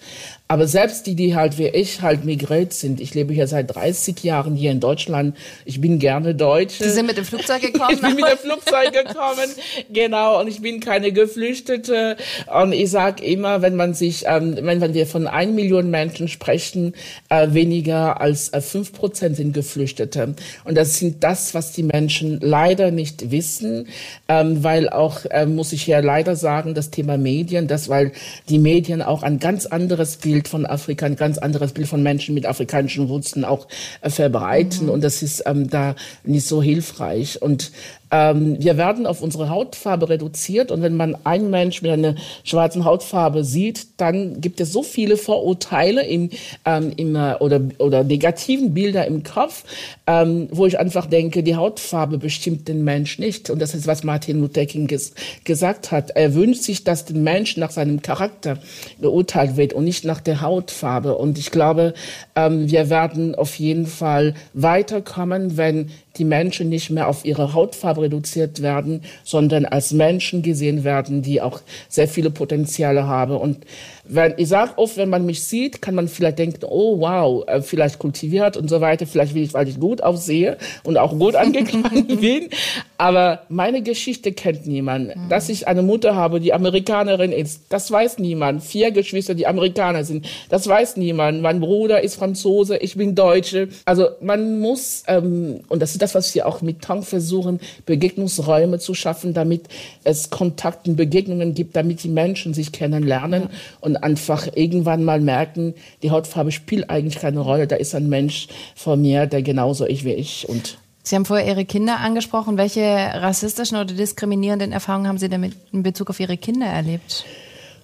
Aber 0.51 0.67
selbst 0.67 1.07
die, 1.07 1.15
die 1.15 1.37
halt 1.37 1.59
wie 1.59 1.69
ich 1.69 2.01
halt 2.01 2.25
migriert 2.25 2.73
sind, 2.73 3.03
ich 3.03 3.15
lebe 3.15 3.35
hier 3.35 3.47
seit 3.47 3.75
30 3.75 4.25
Jahren 4.25 4.57
hier 4.57 4.71
in 4.71 4.81
Deutschland, 4.81 5.37
ich 5.67 5.79
bin 5.79 5.99
gerne 5.99 6.35
Deutsche. 6.35 6.85
Sie 6.85 6.91
sind 6.91 7.07
mit 7.07 7.19
dem 7.19 7.27
Flugzeug 7.27 7.61
gekommen? 7.73 7.93
ich 7.93 8.01
bin 8.01 8.15
mit 8.15 8.25
dem 8.25 8.39
Flugzeug 8.39 8.93
gekommen, 8.93 9.51
genau, 9.93 10.41
und 10.41 10.49
ich 10.49 10.63
bin 10.63 10.81
keine 10.81 11.13
Geflüchtete. 11.13 12.17
Und 12.47 12.73
ich 12.73 12.91
sag 12.91 13.23
immer, 13.23 13.61
wenn 13.61 13.77
man 13.77 13.93
sich, 13.93 14.25
ähm, 14.27 14.57
wenn, 14.63 14.81
wenn 14.81 14.95
wir 14.95 15.07
von 15.07 15.27
1 15.27 15.53
Million 15.53 15.91
Menschen 15.91 16.29
sprechen, 16.29 16.95
äh, 17.29 17.49
weniger 17.51 18.19
als 18.23 18.51
äh, 18.55 18.63
5 18.63 18.95
Prozent 18.95 19.37
sind 19.37 19.53
Geflüchtete. 19.53 20.35
Und 20.65 20.79
das 20.79 20.99
sind 20.99 21.23
das, 21.25 21.53
was 21.53 21.73
die 21.73 21.83
Menschen 21.83 22.41
leider 22.41 22.91
nicht 22.91 23.31
wissen, 23.31 23.89
ähm, 24.29 24.65
weil 24.65 24.89
auch, 24.89 25.27
äh, 25.27 25.45
muss 25.45 25.75
ich 25.75 25.87
ja 25.87 26.01
leider 26.01 26.37
sagen, 26.37 26.73
das 26.73 26.89
Thema 26.89 27.19
Medien, 27.19 27.69
das, 27.69 27.91
weil 27.91 28.13
die 28.49 28.59
Medien 28.59 29.03
auch 29.03 29.23
ein 29.23 29.39
ganz 29.39 29.67
anderes 29.67 30.17
Bild 30.17 30.38
Bild 30.39 30.47
von 30.47 30.67
Afrika, 30.67 31.05
ein 31.05 31.17
ganz 31.17 31.37
anderes 31.37 31.73
Bild 31.73 31.89
von 31.89 32.01
Menschen 32.01 32.33
mit 32.33 32.47
afrikanischen 32.47 33.09
Wurzeln 33.09 33.45
auch 33.45 33.67
äh, 34.03 34.09
verbreiten. 34.09 34.85
Mhm. 34.85 34.93
Und 34.93 35.03
das 35.03 35.21
ist 35.21 35.43
ähm, 35.47 35.69
da 35.69 35.97
nicht 36.23 36.47
so 36.47 36.63
hilfreich. 36.63 37.43
Und 37.43 37.73
ähm, 38.11 38.57
wir 38.61 38.77
werden 38.77 39.07
auf 39.07 39.23
unsere 39.23 39.51
Hautfarbe 39.51 40.09
reduziert 40.09 40.71
und 40.71 40.83
wenn 40.83 40.97
man 40.97 41.17
einen 41.25 41.51
Mensch 41.51 41.83
mit 41.83 41.91
einer 41.91 42.15
schwarzen 42.45 42.85
Hautfarbe 42.85 43.45
sieht, 43.45 44.01
dann 44.01 44.41
gibt 44.41 44.61
es 44.61 44.73
so 44.73 44.83
viele 44.83 45.17
Vorurteile 45.17 46.05
im, 46.07 46.31
ähm, 46.65 46.93
im, 46.97 47.15
äh, 47.17 47.35
oder, 47.41 47.61
oder 47.79 48.05
negativen 48.05 48.75
Bilder 48.75 49.07
im 49.07 49.23
Kopf, 49.23 49.65
ähm, 50.07 50.49
wo 50.51 50.67
ich 50.67 50.79
einfach 50.79 51.07
denke, 51.07 51.43
die 51.43 51.57
Hautfarbe 51.57 52.19
bestimmt 52.19 52.69
den 52.69 52.85
Mensch 52.85 53.19
nicht. 53.19 53.51
Und 53.51 53.61
das 53.61 53.75
ist, 53.75 53.87
was 53.87 54.05
Martin 54.05 54.41
Luther 54.41 54.67
King 54.67 54.87
ges 54.87 55.13
gesagt 55.45 55.91
hat. 55.91 56.11
Er 56.11 56.35
wünscht 56.35 56.63
sich, 56.63 56.85
dass 56.85 57.05
der 57.05 57.17
Mensch 57.17 57.57
nach 57.57 57.71
seinem 57.71 58.03
Charakter 58.03 58.59
geurteilt 59.01 59.57
wird 59.57 59.73
und 59.73 59.85
nicht 59.85 60.05
nach 60.05 60.21
der 60.21 60.41
Hautfarbe. 60.41 61.17
Und 61.17 61.39
ich 61.39 61.51
glaube, 61.51 61.95
ähm, 62.35 62.71
wir 62.71 62.91
werden 62.91 63.35
auf 63.35 63.57
jeden 63.57 63.87
Fall 63.87 64.35
weiterkommen, 64.55 65.57
wenn 65.57 65.91
die 66.19 66.25
Menschen 66.25 66.69
nicht 66.69 66.91
mehr 66.91 67.09
auf 67.09 67.25
ihre 67.25 67.55
Hautfarbe 67.55 67.98
reduziert 67.99 68.63
werden, 68.63 69.03
sondern 69.25 69.65
als 69.65 69.93
Menschen 69.93 70.43
gesehen 70.43 70.85
werden, 70.85 71.23
die 71.23 71.41
auch 71.41 71.61
sehr 71.89 72.09
viele 72.09 72.31
Potenziale 72.31 73.07
haben. 73.07 73.37
Und 73.37 73.65
wenn, 74.09 74.35
ich 74.37 74.49
sage 74.49 74.73
oft, 74.77 74.97
wenn 74.97 75.11
man 75.11 75.27
mich 75.27 75.45
sieht, 75.45 75.83
kann 75.83 75.95
man 75.95 76.09
vielleicht 76.09 76.39
denken, 76.39 76.65
oh 76.69 77.01
wow, 77.01 77.45
äh, 77.47 77.61
vielleicht 77.61 77.99
kultiviert 77.99 78.57
und 78.57 78.69
so 78.69 78.81
weiter, 78.81 79.07
vielleicht 79.07 79.35
will 79.35 79.43
ich, 79.43 79.55
weil 79.55 79.69
ich 79.69 79.79
gut 79.79 80.03
aussehe 80.03 80.57
und 80.83 80.97
auch 80.97 81.17
gut 81.19 81.35
angekleidet 81.37 82.21
bin. 82.21 82.49
Aber 82.97 83.43
meine 83.49 83.83
Geschichte 83.83 84.33
kennt 84.33 84.67
niemand. 84.67 85.15
Mhm. 85.15 85.29
Dass 85.29 85.49
ich 85.49 85.69
eine 85.69 85.83
Mutter 85.83 86.17
habe, 86.17 86.41
die 86.41 86.53
Amerikanerin 86.53 87.33
ist, 87.33 87.63
das 87.69 87.91
weiß 87.91 88.19
niemand. 88.19 88.63
Vier 88.63 88.91
Geschwister, 88.91 89.35
die 89.35 89.47
Amerikaner 89.47 90.05
sind, 90.05 90.27
das 90.49 90.67
weiß 90.67 90.97
niemand. 90.97 91.43
Mein 91.43 91.61
Bruder 91.61 92.03
ist 92.03 92.17
Franzose, 92.17 92.79
ich 92.79 92.97
bin 92.97 93.15
Deutsche. 93.15 93.69
Also 93.85 94.09
man 94.21 94.59
muss, 94.59 95.05
ähm, 95.07 95.61
und 95.69 95.83
das 95.83 95.93
ist 95.93 96.03
das, 96.03 96.15
was 96.15 96.35
wir 96.35 96.47
auch 96.47 96.63
mit 96.63 96.83
Tang 96.83 97.03
versuchen, 97.03 97.61
Begegnungsräume 97.87 98.79
zu 98.79 98.95
schaffen, 98.95 99.35
damit 99.35 99.63
es 100.05 100.31
Kontakten, 100.31 100.97
Begegnungen 100.97 101.55
gibt, 101.55 101.77
damit 101.77 102.03
die 102.03 102.09
Menschen 102.09 102.55
sich 102.55 102.73
kennenlernen. 102.73 103.43
Ja. 103.43 103.49
Und 103.81 103.98
einfach 104.03 104.49
irgendwann 104.55 105.05
mal 105.05 105.21
merken, 105.21 105.75
die 106.03 106.11
Hautfarbe 106.11 106.53
spielt 106.53 106.91
eigentlich 106.91 107.19
keine 107.19 107.41
Rolle. 107.41 107.67
Da 107.67 107.77
ist 107.77 107.95
ein 107.95 108.09
Mensch 108.09 108.49
vor 108.75 108.97
mir, 108.97 109.27
der 109.27 109.43
genauso 109.43 109.85
ist 109.85 110.05
wie 110.05 110.13
ich. 110.13 110.49
Und 110.49 110.79
Sie 111.03 111.17
haben 111.17 111.25
vorher 111.25 111.47
Ihre 111.47 111.65
Kinder 111.65 112.01
angesprochen. 112.01 112.59
Welche 112.59 112.83
rassistischen 112.83 113.79
oder 113.79 113.95
diskriminierenden 113.95 114.73
Erfahrungen 114.73 115.09
haben 115.09 115.19
Sie 115.19 115.29
denn 115.29 115.55
in 115.73 115.83
Bezug 115.83 116.11
auf 116.11 116.21
Ihre 116.21 116.37
Kinder 116.37 116.67
erlebt? 116.67 117.25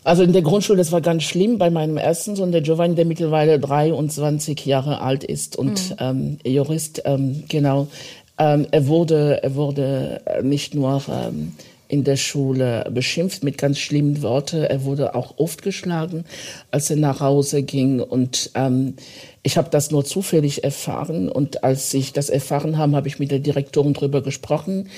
Also 0.05 0.23
in 0.23 0.35
der 0.35 0.43
Grundschule, 0.43 0.77
das 0.77 0.93
war 0.93 1.01
ganz 1.01 1.23
schlimm 1.23 1.57
bei 1.57 1.71
meinem 1.71 1.97
ersten 1.97 2.37
Sohn, 2.37 2.53
der 2.53 2.61
Giovanni, 2.61 2.95
der 2.95 3.07
mittlerweile 3.07 3.59
23 3.59 4.67
Jahre 4.67 5.01
alt 5.01 5.25
ist 5.25 5.57
und 5.57 5.91
mhm. 5.91 5.97
ähm, 5.99 6.39
Jurist, 6.45 7.03
ähm, 7.07 7.45
genau. 7.49 7.89
Ähm, 8.37 8.67
er 8.71 8.87
wurde, 8.87 9.43
er 9.43 9.55
wurde 9.55 10.21
nicht 10.43 10.75
nur 10.75 11.01
ähm, 11.09 11.53
in 11.89 12.05
der 12.05 12.17
Schule 12.17 12.89
beschimpft 12.91 13.45
mit 13.45 13.59
ganz 13.59 13.79
schlimmen 13.79 14.23
Worten. 14.23 14.63
Er 14.63 14.85
wurde 14.85 15.15
auch 15.15 15.39
oft 15.39 15.63
geschlagen, 15.63 16.25
als 16.71 16.91
er 16.91 16.97
nach 16.97 17.21
Hause 17.21 17.63
ging. 17.63 18.01
Und 18.01 18.51
ähm, 18.55 18.95
ich 19.43 19.57
habe 19.57 19.71
das 19.71 19.91
nur 19.91 20.05
zufällig 20.05 20.65
erfahren. 20.65 21.29
Und 21.29 21.63
als 21.63 21.93
ich 21.95 22.13
das 22.13 22.31
erfahren 22.31 22.79
habe, 22.79 22.97
habe 22.97 23.09
ich 23.09 23.19
mit 23.19 23.31
der 23.31 23.39
Direktorin 23.39 23.93
drüber 23.93 24.23
gesprochen. 24.23 24.89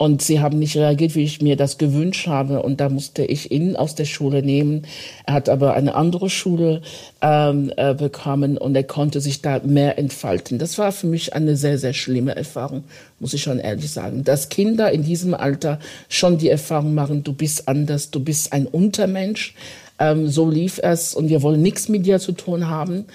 Und 0.00 0.22
sie 0.22 0.38
haben 0.38 0.60
nicht 0.60 0.76
reagiert, 0.76 1.16
wie 1.16 1.24
ich 1.24 1.42
mir 1.42 1.56
das 1.56 1.76
gewünscht 1.76 2.28
habe. 2.28 2.62
Und 2.62 2.80
da 2.80 2.88
musste 2.88 3.24
ich 3.24 3.50
ihn 3.50 3.74
aus 3.74 3.96
der 3.96 4.04
Schule 4.04 4.44
nehmen. 4.44 4.86
Er 5.26 5.34
hat 5.34 5.48
aber 5.48 5.74
eine 5.74 5.96
andere 5.96 6.30
Schule 6.30 6.82
ähm, 7.20 7.72
äh, 7.76 7.94
bekommen 7.94 8.58
und 8.58 8.76
er 8.76 8.84
konnte 8.84 9.20
sich 9.20 9.42
da 9.42 9.60
mehr 9.64 9.98
entfalten. 9.98 10.60
Das 10.60 10.78
war 10.78 10.92
für 10.92 11.08
mich 11.08 11.34
eine 11.34 11.56
sehr, 11.56 11.78
sehr 11.78 11.94
schlimme 11.94 12.36
Erfahrung, 12.36 12.84
muss 13.18 13.34
ich 13.34 13.42
schon 13.42 13.58
ehrlich 13.58 13.90
sagen. 13.90 14.22
Dass 14.22 14.50
Kinder 14.50 14.92
in 14.92 15.02
diesem 15.02 15.34
Alter 15.34 15.80
schon 16.08 16.38
die 16.38 16.48
Erfahrung 16.48 16.94
machen, 16.94 17.24
du 17.24 17.32
bist 17.32 17.66
anders, 17.66 18.12
du 18.12 18.20
bist 18.20 18.52
ein 18.52 18.66
Untermensch. 18.66 19.54
Ähm, 19.98 20.28
so 20.28 20.48
lief 20.48 20.78
es 20.80 21.12
und 21.12 21.28
wir 21.28 21.42
wollen 21.42 21.60
nichts 21.60 21.88
mit 21.88 22.06
dir 22.06 22.20
zu 22.20 22.30
tun 22.30 22.68
haben. 22.68 23.06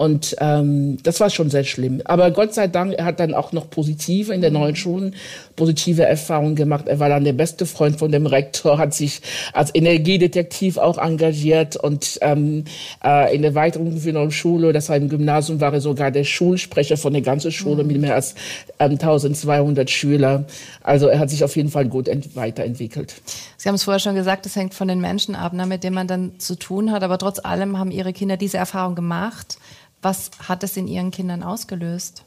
Und 0.00 0.34
ähm, 0.40 0.96
das 1.02 1.20
war 1.20 1.28
schon 1.28 1.50
sehr 1.50 1.64
schlimm. 1.64 2.00
Aber 2.06 2.30
Gott 2.30 2.54
sei 2.54 2.68
Dank, 2.68 2.94
er 2.94 3.04
hat 3.04 3.20
dann 3.20 3.34
auch 3.34 3.52
noch 3.52 3.68
positive 3.68 4.32
in 4.32 4.40
den 4.40 4.54
neuen 4.54 4.74
Schulen, 4.74 5.14
positive 5.56 6.04
Erfahrungen 6.04 6.56
gemacht. 6.56 6.88
Er 6.88 7.00
war 7.00 7.10
dann 7.10 7.22
der 7.22 7.34
beste 7.34 7.66
Freund 7.66 7.98
von 7.98 8.10
dem 8.10 8.24
Rektor, 8.24 8.78
hat 8.78 8.94
sich 8.94 9.20
als 9.52 9.74
Energiedetektiv 9.74 10.78
auch 10.78 10.96
engagiert 10.96 11.76
und 11.76 12.18
ähm, 12.22 12.64
äh, 13.04 13.36
in 13.36 13.42
der 13.42 13.54
weiterführenden 13.54 14.30
Schule, 14.30 14.72
das 14.72 14.88
war 14.88 14.96
im 14.96 15.10
Gymnasium, 15.10 15.60
war 15.60 15.74
er 15.74 15.82
sogar 15.82 16.10
der 16.10 16.24
Schulsprecher 16.24 16.96
von 16.96 17.12
der 17.12 17.20
ganzen 17.20 17.52
Schule 17.52 17.84
mit 17.84 18.00
mehr 18.00 18.14
als 18.14 18.34
ähm, 18.78 18.92
1200 18.92 19.90
Schülern. 19.90 20.46
Also 20.82 21.08
er 21.08 21.18
hat 21.18 21.28
sich 21.28 21.44
auf 21.44 21.54
jeden 21.56 21.68
Fall 21.68 21.84
gut 21.84 22.08
weiterentwickelt. 22.32 23.20
Sie 23.58 23.68
haben 23.68 23.74
es 23.74 23.84
vorher 23.84 24.00
schon 24.00 24.14
gesagt, 24.14 24.46
es 24.46 24.56
hängt 24.56 24.72
von 24.72 24.88
den 24.88 25.02
Menschen 25.02 25.34
ab, 25.34 25.52
ne, 25.52 25.66
mit 25.66 25.84
denen 25.84 25.94
man 25.94 26.06
dann 26.06 26.38
zu 26.38 26.54
tun 26.58 26.90
hat. 26.90 27.02
Aber 27.02 27.18
trotz 27.18 27.38
allem 27.44 27.78
haben 27.78 27.90
Ihre 27.90 28.14
Kinder 28.14 28.38
diese 28.38 28.56
Erfahrung 28.56 28.94
gemacht. 28.94 29.58
Was 30.02 30.30
hat 30.48 30.62
es 30.64 30.76
in 30.76 30.88
Ihren 30.88 31.10
Kindern 31.10 31.42
ausgelöst? 31.42 32.24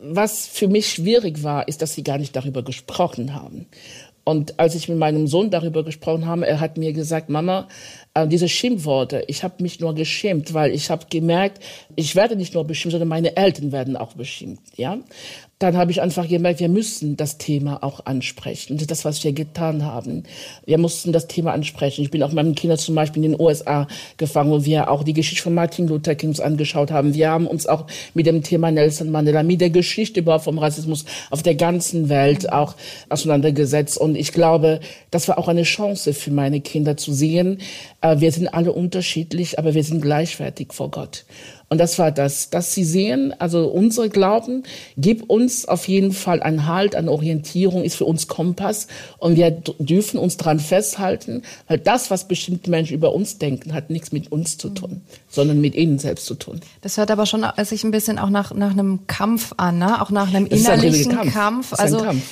Was 0.00 0.46
für 0.46 0.68
mich 0.68 0.88
schwierig 0.88 1.42
war, 1.42 1.66
ist, 1.66 1.82
dass 1.82 1.94
sie 1.94 2.04
gar 2.04 2.18
nicht 2.18 2.36
darüber 2.36 2.62
gesprochen 2.62 3.34
haben. 3.34 3.66
Und 4.22 4.60
als 4.60 4.74
ich 4.74 4.88
mit 4.88 4.98
meinem 4.98 5.26
Sohn 5.26 5.50
darüber 5.50 5.82
gesprochen 5.82 6.26
habe, 6.26 6.46
er 6.46 6.60
hat 6.60 6.76
mir 6.76 6.92
gesagt, 6.92 7.30
Mama, 7.30 7.66
diese 8.26 8.48
Schimpfworte, 8.48 9.24
ich 9.28 9.44
habe 9.44 9.62
mich 9.62 9.80
nur 9.80 9.94
geschämt, 9.94 10.52
weil 10.54 10.72
ich 10.72 10.90
habe 10.90 11.06
gemerkt, 11.08 11.62
ich 11.94 12.16
werde 12.16 12.36
nicht 12.36 12.54
nur 12.54 12.64
beschimpft, 12.64 12.92
sondern 12.92 13.08
meine 13.08 13.36
Eltern 13.36 13.70
werden 13.70 13.96
auch 13.96 14.14
beschimpft. 14.14 14.76
Ja? 14.76 14.98
dann 15.58 15.76
habe 15.76 15.90
ich 15.90 16.00
einfach 16.00 16.28
gemerkt, 16.28 16.60
wir 16.60 16.68
müssen 16.68 17.16
das 17.16 17.36
Thema 17.36 17.82
auch 17.82 18.06
ansprechen. 18.06 18.76
Ist 18.76 18.90
das, 18.92 19.04
was 19.04 19.24
wir 19.24 19.32
getan 19.32 19.84
haben. 19.84 20.22
Wir 20.66 20.78
mussten 20.78 21.12
das 21.12 21.26
Thema 21.26 21.52
ansprechen. 21.52 22.02
Ich 22.02 22.12
bin 22.12 22.22
auch 22.22 22.28
mit 22.28 22.36
meinen 22.36 22.54
Kindern 22.54 22.78
zum 22.78 22.94
Beispiel 22.94 23.24
in 23.24 23.32
den 23.32 23.40
USA 23.40 23.88
gefangen, 24.18 24.52
wo 24.52 24.64
wir 24.64 24.88
auch 24.88 25.02
die 25.02 25.14
Geschichte 25.14 25.42
von 25.42 25.54
Martin 25.54 25.88
Luther 25.88 26.14
King 26.14 26.38
angeschaut 26.38 26.92
haben. 26.92 27.14
Wir 27.14 27.30
haben 27.30 27.48
uns 27.48 27.66
auch 27.66 27.86
mit 28.14 28.26
dem 28.26 28.44
Thema 28.44 28.70
Nelson 28.70 29.10
Mandela, 29.10 29.42
mit 29.42 29.60
der 29.60 29.70
Geschichte 29.70 30.20
überhaupt 30.20 30.44
vom 30.44 30.58
Rassismus 30.58 31.04
auf 31.30 31.42
der 31.42 31.56
ganzen 31.56 32.08
Welt 32.08 32.52
auch 32.52 32.76
auseinandergesetzt. 33.08 33.98
Und 33.98 34.14
ich 34.14 34.32
glaube, 34.32 34.78
das 35.10 35.26
war 35.26 35.38
auch 35.38 35.48
eine 35.48 35.64
Chance 35.64 36.12
für 36.12 36.30
meine 36.30 36.60
Kinder 36.60 36.96
zu 36.96 37.12
sehen, 37.12 37.58
äh, 37.97 37.97
wir 38.00 38.30
sind 38.30 38.48
alle 38.48 38.72
unterschiedlich, 38.72 39.58
aber 39.58 39.74
wir 39.74 39.82
sind 39.82 40.02
gleichwertig 40.02 40.72
vor 40.72 40.90
Gott. 40.90 41.24
Und 41.68 41.78
das 41.78 41.98
war 41.98 42.12
das, 42.12 42.48
dass 42.48 42.72
sie 42.72 42.84
sehen, 42.84 43.34
also 43.38 43.66
unsere 43.68 44.08
Glauben 44.08 44.62
gibt 44.96 45.28
uns 45.28 45.66
auf 45.66 45.86
jeden 45.86 46.12
Fall 46.12 46.42
einen 46.42 46.66
Halt, 46.66 46.94
eine 46.94 47.10
Orientierung, 47.10 47.84
ist 47.84 47.96
für 47.96 48.06
uns 48.06 48.26
Kompass 48.26 48.86
und 49.18 49.36
wir 49.36 49.50
dürfen 49.50 50.18
uns 50.18 50.38
dran 50.38 50.60
festhalten, 50.60 51.42
weil 51.66 51.78
das, 51.78 52.10
was 52.10 52.26
bestimmte 52.26 52.70
Menschen 52.70 52.94
über 52.94 53.12
uns 53.12 53.38
denken, 53.38 53.74
hat 53.74 53.90
nichts 53.90 54.12
mit 54.12 54.32
uns 54.32 54.56
zu 54.56 54.70
tun, 54.70 54.90
mhm. 54.90 55.02
sondern 55.28 55.60
mit 55.60 55.74
ihnen 55.74 55.98
selbst 55.98 56.24
zu 56.24 56.36
tun. 56.36 56.60
Das 56.80 56.96
hört 56.96 57.10
aber 57.10 57.26
schon 57.26 57.44
sich 57.64 57.84
ein 57.84 57.90
bisschen 57.90 58.18
auch 58.18 58.30
nach, 58.30 58.54
nach 58.54 58.70
einem 58.70 59.06
Kampf 59.06 59.52
an, 59.58 59.78
ne? 59.78 60.00
auch 60.00 60.10
nach 60.10 60.28
einem 60.28 60.46
innerlichen 60.46 61.12
ein 61.12 61.30
Kampf. 61.30 61.34
Kampf. 61.34 61.74
Also 61.78 61.98
Kampf 61.98 62.22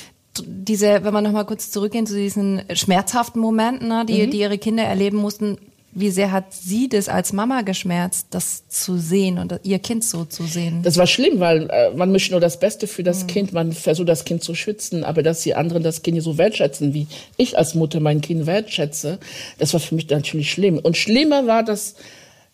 diese, 0.45 1.03
wenn 1.03 1.13
man 1.13 1.23
noch 1.23 1.31
mal 1.31 1.45
kurz 1.45 1.71
zurückgehen 1.71 2.05
zu 2.05 2.15
diesen 2.15 2.61
schmerzhaften 2.73 3.39
Momenten, 3.41 3.87
ne, 3.87 4.05
die, 4.07 4.25
mhm. 4.25 4.31
die 4.31 4.39
ihre 4.39 4.57
Kinder 4.57 4.83
erleben 4.83 5.17
mussten, 5.17 5.57
wie 5.99 6.11
sehr 6.11 6.31
hat 6.31 6.53
sie 6.53 6.89
das 6.89 7.09
als 7.09 7.33
Mama 7.33 7.63
geschmerzt, 7.63 8.27
das 8.29 8.67
zu 8.69 8.97
sehen 8.97 9.39
und 9.39 9.59
ihr 9.63 9.79
Kind 9.79 10.03
so 10.03 10.25
zu 10.25 10.43
sehen? 10.43 10.83
Das 10.83 10.97
war 10.97 11.07
schlimm, 11.07 11.39
weil 11.39 11.67
äh, 11.71 11.89
man 11.95 12.11
möchte 12.11 12.31
nur 12.31 12.39
das 12.39 12.59
Beste 12.59 12.85
für 12.85 13.01
das 13.01 13.23
mhm. 13.23 13.27
Kind, 13.27 13.53
man 13.53 13.73
versucht 13.73 14.07
das 14.07 14.23
Kind 14.23 14.43
zu 14.43 14.53
schützen, 14.53 15.03
aber 15.03 15.23
dass 15.23 15.41
die 15.41 15.55
anderen 15.55 15.81
das 15.81 16.03
Kind 16.03 16.21
so 16.21 16.37
wertschätzen, 16.37 16.93
wie 16.93 17.07
ich 17.37 17.57
als 17.57 17.73
Mutter 17.73 17.99
mein 17.99 18.21
Kind 18.21 18.45
wertschätze, 18.45 19.17
das 19.57 19.73
war 19.73 19.79
für 19.79 19.95
mich 19.95 20.07
natürlich 20.09 20.51
schlimm. 20.51 20.77
Und 20.77 20.97
schlimmer 20.97 21.47
war, 21.47 21.63
dass 21.63 21.95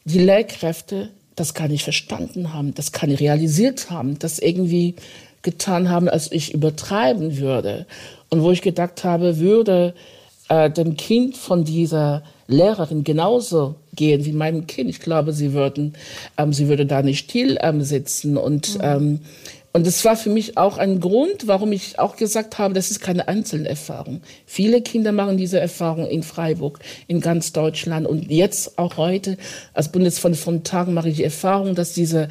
die 0.05 0.19
Lehrkräfte 0.19 1.09
das 1.35 1.53
gar 1.53 1.67
nicht 1.67 1.83
verstanden 1.83 2.53
haben, 2.53 2.73
das 2.73 2.93
gar 2.93 3.07
nicht 3.07 3.19
realisiert 3.19 3.89
haben, 3.89 4.19
das 4.19 4.39
irgendwie 4.39 4.95
getan 5.43 5.89
haben, 5.89 6.09
als 6.09 6.31
ich 6.31 6.53
übertreiben 6.53 7.37
würde. 7.37 7.85
Und 8.29 8.41
wo 8.41 8.51
ich 8.51 8.61
gedacht 8.61 9.03
habe, 9.03 9.37
würde 9.37 9.93
äh, 10.49 10.69
dem 10.69 10.97
Kind 10.97 11.37
von 11.37 11.63
dieser 11.63 12.23
Lehrerin 12.47 13.03
genauso 13.03 13.75
gehen 13.95 14.25
wie 14.25 14.31
meinem 14.31 14.67
Kind. 14.67 14.89
Ich 14.89 14.99
glaube, 14.99 15.33
sie 15.33 15.53
würden, 15.53 15.93
ähm, 16.37 16.51
sie 16.51 16.67
würde 16.67 16.85
da 16.85 17.01
nicht 17.01 17.29
still 17.29 17.57
ähm, 17.61 17.81
sitzen 17.83 18.37
und 18.37 18.75
mhm. 18.75 18.81
ähm, 18.83 19.19
und 19.75 19.87
das 19.87 20.05
war 20.05 20.15
für 20.15 20.29
mich 20.29 20.55
auch 20.55 20.77
ein 20.77 20.99
Grund, 20.99 21.47
warum 21.47 21.71
ich 21.71 21.97
auch 21.97 22.15
gesagt 22.15 22.59
habe, 22.59 22.75
das 22.75 22.91
ist 22.91 22.99
keine 22.99 23.27
einzelne 23.27 23.67
Erfahrung. 23.67 24.21
Viele 24.45 24.83
Kinder 24.83 25.11
machen 25.11 25.35
diese 25.35 25.59
Erfahrung 25.59 26.05
in 26.05 26.21
Freiburg, 26.21 26.77
in 27.07 27.21
ganz 27.21 27.53
Deutschland. 27.53 28.05
Und 28.05 28.29
jetzt 28.29 28.77
auch 28.77 28.97
heute, 28.97 29.35
als 29.73 29.91
Bundesfonds 29.91 30.39
von 30.39 30.63
Tagen, 30.63 30.93
mache 30.93 31.09
ich 31.09 31.15
die 31.15 31.23
Erfahrung, 31.23 31.73
dass 31.73 31.93
diese 31.93 32.27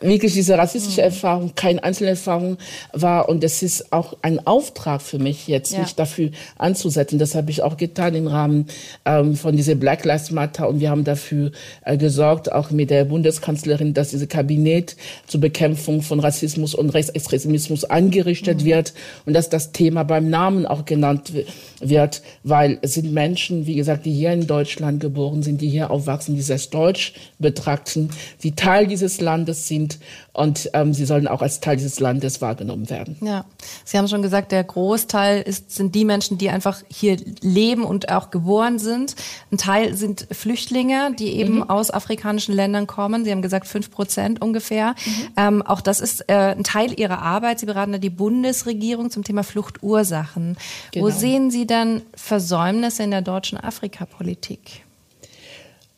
wirklich 0.00 0.32
diese 0.34 0.58
rassistische 0.58 1.00
mhm. 1.00 1.06
Erfahrung 1.06 1.52
keine 1.54 1.82
Einzelerfahrung 1.82 2.58
war 2.92 3.28
und 3.28 3.42
es 3.44 3.62
ist 3.62 3.92
auch 3.92 4.16
ein 4.22 4.46
Auftrag 4.46 5.02
für 5.02 5.18
mich 5.18 5.48
jetzt 5.48 5.72
ja. 5.72 5.80
mich 5.80 5.94
dafür 5.94 6.30
anzusetzen. 6.58 7.18
Das 7.18 7.34
habe 7.34 7.50
ich 7.50 7.62
auch 7.62 7.76
getan 7.76 8.14
im 8.14 8.26
Rahmen 8.26 8.66
ähm, 9.04 9.36
von 9.36 9.56
dieser 9.56 9.74
Black 9.74 10.04
Lives 10.04 10.30
Matter 10.30 10.68
und 10.68 10.80
wir 10.80 10.90
haben 10.90 11.04
dafür 11.04 11.52
äh, 11.84 11.96
gesorgt, 11.96 12.52
auch 12.52 12.70
mit 12.70 12.90
der 12.90 13.04
Bundeskanzlerin, 13.04 13.94
dass 13.94 14.10
dieses 14.10 14.28
Kabinett 14.28 14.96
zur 15.26 15.40
Bekämpfung 15.40 16.02
von 16.02 16.20
Rassismus 16.20 16.74
und 16.74 16.90
Rechtsextremismus 16.90 17.84
angerichtet 17.84 18.62
mhm. 18.62 18.66
wird 18.66 18.94
und 19.24 19.34
dass 19.34 19.48
das 19.48 19.72
Thema 19.72 20.02
beim 20.02 20.28
Namen 20.28 20.66
auch 20.66 20.84
genannt 20.84 21.32
wird, 21.80 22.22
weil 22.42 22.78
es 22.82 22.94
sind 22.94 23.12
Menschen, 23.12 23.66
wie 23.66 23.76
gesagt, 23.76 24.06
die 24.06 24.12
hier 24.12 24.32
in 24.32 24.46
Deutschland 24.46 25.00
geboren 25.00 25.42
sind, 25.42 25.60
die 25.60 25.68
hier 25.68 25.90
aufwachsen, 25.90 26.34
die 26.34 26.42
sich 26.42 26.52
als 26.52 26.70
Deutsch 26.70 27.14
betrachten, 27.38 28.10
die 28.42 28.52
Teil 28.52 28.86
dieses 28.86 29.20
Landes 29.20 29.68
sind 29.68 29.85
sind 29.86 29.98
und 30.32 30.70
ähm, 30.74 30.92
sie 30.92 31.04
sollen 31.06 31.28
auch 31.28 31.42
als 31.42 31.60
Teil 31.60 31.76
dieses 31.76 32.00
Landes 32.00 32.40
wahrgenommen 32.40 32.90
werden. 32.90 33.16
Ja, 33.20 33.44
Sie 33.84 33.96
haben 33.96 34.08
schon 34.08 34.22
gesagt, 34.22 34.52
der 34.52 34.62
Großteil 34.64 35.42
ist, 35.42 35.70
sind 35.70 35.94
die 35.94 36.04
Menschen, 36.04 36.38
die 36.38 36.50
einfach 36.50 36.82
hier 36.88 37.16
leben 37.40 37.84
und 37.84 38.10
auch 38.10 38.30
geboren 38.30 38.78
sind. 38.78 39.16
Ein 39.50 39.58
Teil 39.58 39.96
sind 39.96 40.26
Flüchtlinge, 40.30 41.14
die 41.18 41.32
eben 41.32 41.56
mhm. 41.56 41.70
aus 41.70 41.90
afrikanischen 41.90 42.54
Ländern 42.54 42.86
kommen. 42.86 43.24
Sie 43.24 43.30
haben 43.30 43.42
gesagt 43.42 43.66
fünf 43.66 43.90
Prozent 43.90 44.42
ungefähr. 44.42 44.94
Mhm. 45.04 45.28
Ähm, 45.36 45.62
auch 45.62 45.80
das 45.80 46.00
ist 46.00 46.28
äh, 46.28 46.34
ein 46.34 46.64
Teil 46.64 46.98
Ihrer 46.98 47.22
Arbeit. 47.22 47.60
Sie 47.60 47.66
beraten 47.66 47.98
die 48.00 48.10
Bundesregierung 48.10 49.10
zum 49.10 49.24
Thema 49.24 49.42
Fluchtursachen. 49.42 50.56
Genau. 50.92 51.06
Wo 51.06 51.10
sehen 51.10 51.50
Sie 51.50 51.66
dann 51.66 52.02
Versäumnisse 52.14 53.02
in 53.02 53.10
der 53.10 53.22
deutschen 53.22 53.58
Afrikapolitik? 53.58 54.85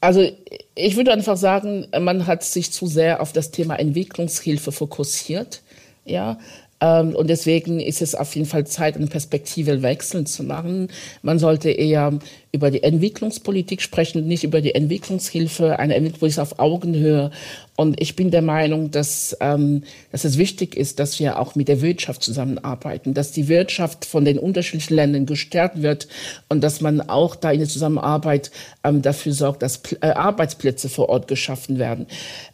Also 0.00 0.28
ich 0.74 0.96
würde 0.96 1.12
einfach 1.12 1.36
sagen, 1.36 1.86
man 1.98 2.26
hat 2.26 2.44
sich 2.44 2.72
zu 2.72 2.86
sehr 2.86 3.20
auf 3.20 3.32
das 3.32 3.50
Thema 3.50 3.76
Entwicklungshilfe 3.76 4.70
fokussiert. 4.72 5.62
Ja, 6.04 6.38
ähm, 6.80 7.14
und 7.14 7.28
deswegen 7.28 7.80
ist 7.80 8.02
es 8.02 8.14
auf 8.14 8.34
jeden 8.36 8.46
Fall 8.46 8.66
Zeit, 8.66 8.96
eine 8.96 9.08
Perspektive 9.08 9.82
wechseln 9.82 10.26
zu 10.26 10.44
machen. 10.44 10.88
Man 11.22 11.38
sollte 11.38 11.70
eher 11.70 12.18
über 12.52 12.70
die 12.70 12.82
Entwicklungspolitik 12.82 13.82
sprechen, 13.82 14.26
nicht 14.26 14.44
über 14.44 14.60
die 14.60 14.74
Entwicklungshilfe, 14.74 15.78
eine 15.78 15.94
Entwicklungspolitik 15.96 16.38
auf 16.38 16.58
Augenhöhe. 16.58 17.30
Und 17.80 18.00
ich 18.00 18.16
bin 18.16 18.32
der 18.32 18.42
Meinung, 18.42 18.90
dass, 18.90 19.36
ähm, 19.40 19.84
dass 20.10 20.24
es 20.24 20.36
wichtig 20.36 20.76
ist, 20.76 20.98
dass 20.98 21.20
wir 21.20 21.38
auch 21.38 21.54
mit 21.54 21.68
der 21.68 21.80
Wirtschaft 21.80 22.24
zusammenarbeiten, 22.24 23.14
dass 23.14 23.30
die 23.30 23.46
Wirtschaft 23.46 24.04
von 24.04 24.24
den 24.24 24.36
unterschiedlichen 24.36 24.94
Ländern 24.94 25.26
gestärkt 25.26 25.80
wird 25.80 26.08
und 26.48 26.64
dass 26.64 26.80
man 26.80 27.00
auch 27.00 27.36
da 27.36 27.52
in 27.52 27.60
der 27.60 27.68
Zusammenarbeit 27.68 28.50
ähm, 28.82 29.00
dafür 29.00 29.32
sorgt, 29.32 29.62
dass 29.62 29.80
äh, 30.00 30.08
Arbeitsplätze 30.08 30.88
vor 30.88 31.08
Ort 31.08 31.28
geschaffen 31.28 31.78
werden. 31.78 32.08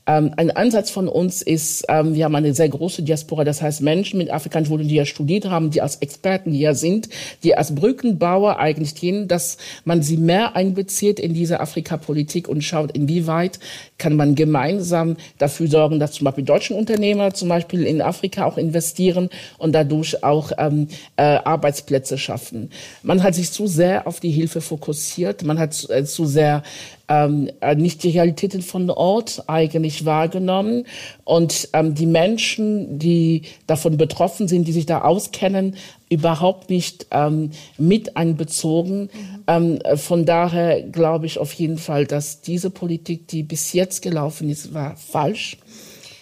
Ähm, 0.06 0.32
ein 0.36 0.50
Ansatz 0.50 0.90
von 0.90 1.08
uns 1.08 1.40
ist, 1.40 1.86
ähm, 1.88 2.14
wir 2.14 2.26
haben 2.26 2.34
eine 2.34 2.52
sehr 2.52 2.68
große 2.68 3.02
Diaspora, 3.02 3.44
das 3.44 3.62
heißt 3.62 3.80
Menschen 3.80 4.18
mit 4.18 4.30
afrikanischen 4.30 4.72
Wurzeln, 4.72 4.90
die 4.90 4.96
ja 4.96 5.06
studiert 5.06 5.46
haben, 5.46 5.70
die 5.70 5.80
als 5.80 5.96
Experten 5.96 6.52
hier 6.52 6.74
sind, 6.74 7.08
die 7.42 7.56
als 7.56 7.74
Brückenbauer 7.74 8.58
eigentlich 8.58 8.92
dienen, 8.92 9.26
dass 9.28 9.56
man 9.86 10.02
sie 10.02 10.18
mehr 10.18 10.54
einbezieht 10.54 11.18
in 11.18 11.32
diese 11.32 11.60
Afrikapolitik 11.60 12.46
und 12.46 12.62
schaut, 12.62 12.90
inwieweit 12.92 13.58
kann 13.96 14.16
man 14.16 14.34
gemeinsam 14.34 15.13
dafür 15.38 15.68
sorgen, 15.68 16.00
dass 16.00 16.12
zum 16.12 16.24
Beispiel 16.24 16.44
deutsche 16.44 16.74
Unternehmer 16.74 17.34
zum 17.34 17.48
Beispiel 17.48 17.84
in 17.84 18.02
Afrika 18.02 18.44
auch 18.44 18.58
investieren 18.58 19.30
und 19.58 19.72
dadurch 19.72 20.22
auch 20.22 20.52
ähm, 20.58 20.88
äh, 21.16 21.22
Arbeitsplätze 21.22 22.18
schaffen. 22.18 22.70
Man 23.02 23.22
hat 23.22 23.34
sich 23.34 23.50
zu 23.52 23.66
sehr 23.66 24.06
auf 24.06 24.20
die 24.20 24.30
Hilfe 24.30 24.60
fokussiert, 24.60 25.42
man 25.42 25.58
hat 25.58 25.88
äh, 25.90 26.04
zu 26.04 26.26
sehr 26.26 26.62
ähm, 27.08 27.50
äh, 27.60 27.74
nicht 27.74 28.02
die 28.02 28.10
Realitäten 28.10 28.62
von 28.62 28.88
Ort 28.90 29.44
eigentlich 29.46 30.04
wahrgenommen. 30.04 30.86
Und 31.24 31.68
ähm, 31.72 31.94
die 31.94 32.06
Menschen, 32.06 32.98
die 32.98 33.42
davon 33.66 33.96
betroffen 33.96 34.48
sind, 34.48 34.66
die 34.66 34.72
sich 34.72 34.86
da 34.86 35.02
auskennen, 35.02 35.76
überhaupt 36.08 36.70
nicht 36.70 37.06
ähm, 37.10 37.50
mit 37.78 38.16
einbezogen. 38.16 39.02
Mhm. 39.02 39.44
Ähm, 39.46 39.78
von 39.96 40.24
daher 40.24 40.82
glaube 40.82 41.26
ich 41.26 41.38
auf 41.38 41.52
jeden 41.54 41.78
Fall, 41.78 42.06
dass 42.06 42.40
diese 42.40 42.70
Politik, 42.70 43.28
die 43.28 43.42
bis 43.42 43.72
jetzt 43.72 44.02
gelaufen 44.02 44.48
ist, 44.48 44.74
war 44.74 44.96
falsch. 44.96 45.58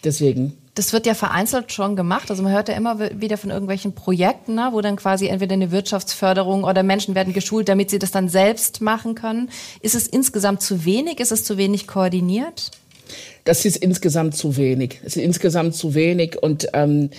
Deswegen 0.05 0.55
das 0.75 0.93
wird 0.93 1.05
ja 1.07 1.15
vereinzelt 1.15 1.71
schon 1.73 1.97
gemacht. 1.97 2.31
Also 2.31 2.43
man 2.43 2.53
hört 2.53 2.69
ja 2.69 2.75
immer 2.75 2.99
wieder 3.21 3.37
von 3.37 3.51
irgendwelchen 3.51 3.95
Projekten, 3.95 4.55
ne, 4.55 4.71
wo 4.73 4.81
dann 4.81 4.97
quasi 4.97 5.27
entweder 5.27 5.53
eine 5.53 5.71
Wirtschaftsförderung 5.71 6.65
oder 6.65 6.83
Menschen 6.83 7.15
werden 7.15 7.35
geschult, 7.35 7.69
damit 7.69 7.91
sie 7.91 7.99
das 7.99 8.11
dann 8.11 8.29
selbst 8.29 8.81
machen 8.81 9.15
können. 9.15 9.51
Ist 9.83 9.95
es 9.95 10.07
insgesamt 10.07 10.63
zu 10.63 10.85
wenig? 10.85 11.21
Ist 11.21 11.33
es 11.33 11.45
zu 11.45 11.59
wenig 11.59 11.87
koordiniert? 11.87 12.71
Das 13.45 13.65
ist 13.65 13.77
insgesamt 13.77 14.37
zu 14.37 14.57
wenig. 14.57 15.01
Es 15.05 15.17
ist 15.17 15.23
insgesamt 15.23 15.75
zu 15.75 15.95
wenig 15.95 16.43
und 16.43 16.69
ähm, 16.73 17.11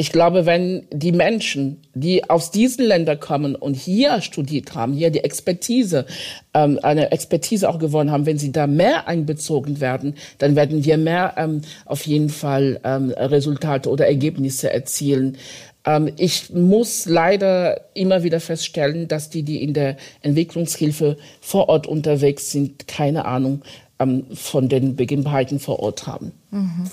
ich 0.00 0.12
glaube, 0.12 0.46
wenn 0.46 0.86
die 0.92 1.10
Menschen, 1.10 1.78
die 1.92 2.30
aus 2.30 2.52
diesen 2.52 2.84
Ländern 2.84 3.18
kommen 3.18 3.56
und 3.56 3.74
hier 3.74 4.20
studiert 4.20 4.76
haben, 4.76 4.92
hier 4.92 5.10
die 5.10 5.24
Expertise, 5.24 6.06
ähm, 6.54 6.78
eine 6.84 7.10
Expertise 7.10 7.68
auch 7.68 7.80
gewonnen 7.80 8.12
haben, 8.12 8.24
wenn 8.24 8.38
sie 8.38 8.52
da 8.52 8.68
mehr 8.68 9.08
einbezogen 9.08 9.80
werden, 9.80 10.14
dann 10.38 10.54
werden 10.54 10.84
wir 10.84 10.98
mehr 10.98 11.34
ähm, 11.36 11.62
auf 11.84 12.06
jeden 12.06 12.28
Fall 12.28 12.78
ähm, 12.84 13.10
Resultate 13.10 13.90
oder 13.90 14.06
Ergebnisse 14.06 14.72
erzielen. 14.72 15.36
Ähm, 15.84 16.12
ich 16.16 16.50
muss 16.54 17.06
leider 17.06 17.80
immer 17.94 18.22
wieder 18.22 18.38
feststellen, 18.38 19.08
dass 19.08 19.30
die, 19.30 19.42
die 19.42 19.64
in 19.64 19.74
der 19.74 19.96
Entwicklungshilfe 20.22 21.16
vor 21.40 21.68
Ort 21.68 21.88
unterwegs 21.88 22.52
sind, 22.52 22.86
keine 22.86 23.24
Ahnung 23.24 23.62
ähm, 23.98 24.26
von 24.32 24.68
den 24.68 24.94
Begebenheiten 24.94 25.58
vor 25.58 25.80
Ort 25.80 26.06
haben. 26.06 26.30
Mhm. 26.52 26.88